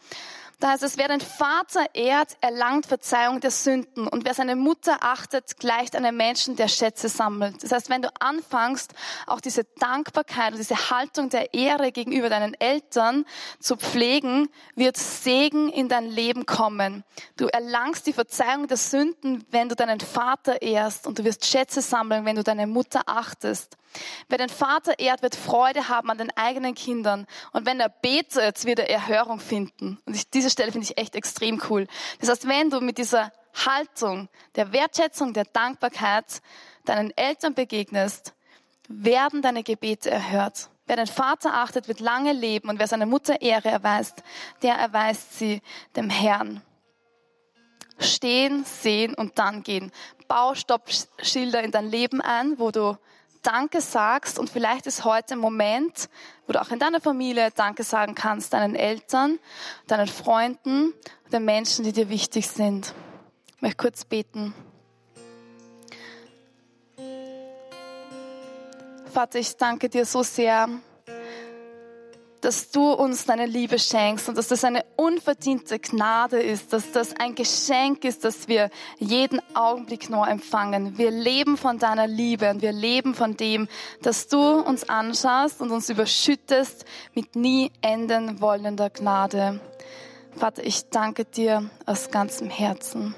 Da 0.63 0.69
heißt 0.69 0.85
es, 0.85 0.97
wer 0.97 1.09
den 1.09 1.21
Vater 1.21 1.93
ehrt, 1.93 2.37
erlangt 2.41 2.87
Verzeihung 2.87 3.41
der 3.41 3.51
Sünden. 3.51 4.07
Und 4.07 4.25
wer 4.25 4.33
seine 4.33 4.55
Mutter 4.55 4.99
achtet, 5.01 5.57
gleicht 5.59 5.97
einem 5.97 6.17
Menschen, 6.17 6.55
der 6.55 6.69
Schätze 6.69 7.09
sammelt. 7.09 7.65
Das 7.65 7.73
heißt, 7.73 7.91
wenn 7.91 8.03
du 8.03 8.09
anfängst, 8.21 8.95
auch 9.27 9.41
diese 9.41 9.65
Dankbarkeit 9.81 10.53
und 10.53 10.59
diese 10.59 10.91
Haltung 10.91 11.31
der 11.31 11.53
Ehre 11.53 11.91
gegenüber 11.91 12.31
deinen 12.31 12.55
Eltern 12.55 13.25
zu 13.59 13.75
pflegen, 13.75 14.51
wird 14.77 14.97
Segen 14.97 15.69
in 15.69 15.89
dein 15.89 16.07
Leben 16.07 16.47
kommen. 16.47 17.03
Du 17.37 17.49
erlangst 17.49 18.07
die 18.07 18.13
Verzeihung 18.13 18.69
der 18.69 18.77
Sünden, 18.77 19.45
wenn 19.51 19.69
du 19.69 19.75
deinen 19.75 19.99
Vater 19.99 20.63
ehrst. 20.63 21.09
Und 21.09 21.19
du 21.19 21.25
wirst 21.25 21.45
Schätze 21.45 21.83
sammeln, 21.83 22.25
wenn 22.25 22.37
du 22.37 22.45
deine 22.45 22.69
Mutter 22.69 23.01
achtest. 23.07 23.77
Wer 24.29 24.39
den 24.39 24.49
Vater 24.49 24.99
ehrt, 24.99 25.23
wird 25.23 25.35
Freude 25.35 25.89
haben 25.89 26.11
an 26.11 26.19
den 26.19 26.37
eigenen 26.37 26.75
Kindern. 26.75 27.27
Und 27.53 27.67
wenn 27.67 27.81
er 27.81 27.89
betet, 27.89 28.65
wird 28.65 28.79
er 28.79 28.91
Erhörung 28.91 29.41
finden. 29.41 30.01
Und 30.05 30.15
ich, 30.15 30.29
diese 30.31 30.51
Stelle 30.51 30.73
finde 30.73 30.87
ich 30.87 30.99
echt 30.99 31.15
extrem 31.15 31.63
cool. 31.71 31.87
Das 32.21 32.29
heißt, 32.29 32.49
wenn 32.49 32.71
du 32.71 32.81
mit 32.81 32.99
dieser 32.99 33.33
Haltung 33.55 34.29
der 34.57 34.73
Wertschätzung, 34.73 35.33
der 35.33 35.45
Dankbarkeit 35.45 36.43
deinen 36.85 37.17
Eltern 37.17 37.55
begegnest, 37.55 38.35
werden 38.89 39.43
deine 39.43 39.63
Gebete 39.63 40.11
erhört. 40.11 40.69
Wer 40.87 40.97
den 40.97 41.07
Vater 41.07 41.55
achtet, 41.55 41.89
wird 41.89 42.01
lange 42.01 42.33
leben 42.33 42.69
und 42.69 42.79
wer 42.79 42.89
seine 42.89 43.07
Mutter 43.07 43.41
Ehre 43.41 43.69
erweist, 43.69 44.23
der 44.63 44.75
erweist 44.75 45.39
sie 45.39 45.63
dem 45.97 46.11
Herrn. 46.11 46.63
Stehen, 47.99 48.65
sehen 48.65 49.15
und 49.15 49.39
dann 49.39 49.63
gehen. 49.63 49.93
Bau 50.27 50.55
Stoppschilder 50.55 51.63
in 51.63 51.71
dein 51.71 51.89
Leben 51.89 52.21
ein, 52.21 52.59
wo 52.59 52.71
du 52.71 52.99
Danke 53.43 53.81
sagst 53.81 54.39
und 54.39 54.49
vielleicht 54.49 54.87
ist 54.87 55.05
heute 55.05 55.35
ein 55.35 55.41
Moment, 55.41 56.09
wo 56.47 56.53
du 56.53 56.61
auch 56.61 56.71
in 56.71 56.79
deiner 56.79 57.01
Familie 57.01 57.51
Danke 57.51 57.83
sagen 57.83 58.15
kannst, 58.15 58.53
deinen 58.53 58.77
Eltern, 58.77 59.41
deinen 59.89 60.07
Freunden, 60.07 60.95
den 61.33 61.45
Menschen, 61.45 61.85
die 61.85 61.93
dir 61.93 62.09
wichtig 62.09 62.49
sind. 62.49 62.95
Ich 63.57 63.63
möchte 63.63 63.77
kurz 63.79 64.05
beten. 64.05 64.55
Vater, 69.13 69.41
ich 69.41 69.57
danke 69.57 69.89
dir 69.89 70.07
so 70.07 70.23
sehr 70.23 70.69
dass 72.43 72.71
du 72.71 72.93
uns 72.93 73.25
deine 73.25 73.47
Liebe 73.47 73.79
schenkst 73.79 74.29
und 74.29 74.37
dass 74.37 74.49
das 74.49 74.65
eine 74.65 74.85
unverdiente 74.97 75.79
Gnade 75.79 76.43
ist, 76.43 76.73
dass 76.73 76.91
das 76.91 77.15
ein 77.17 77.35
Geschenk 77.35 78.05
ist, 78.05 78.25
dass 78.25 78.49
wir 78.49 78.69
jeden 78.99 79.41
Augenblick 79.55 80.11
neu 80.11 80.27
empfangen. 80.27 80.99
Wir 80.99 81.13
leben 81.13 81.57
von 81.57 81.79
deiner 81.79 82.09
Liebe 82.09 82.51
und 82.51 82.61
wir 82.61 82.73
leben 82.73 83.15
von 83.15 83.37
dem, 83.37 83.69
dass 84.03 84.27
du 84.27 84.39
uns 84.39 84.89
anschaust 84.89 85.61
und 85.61 85.71
uns 85.71 85.89
überschüttest 85.89 86.85
mit 87.15 87.37
nie 87.37 87.71
enden 87.81 88.41
wollender 88.41 88.91
Gnade. 88.91 89.61
Vater, 90.37 90.67
ich 90.67 90.91
danke 90.91 91.25
dir 91.25 91.71
aus 91.87 92.11
ganzem 92.11 92.51
Herzen. 92.51 93.15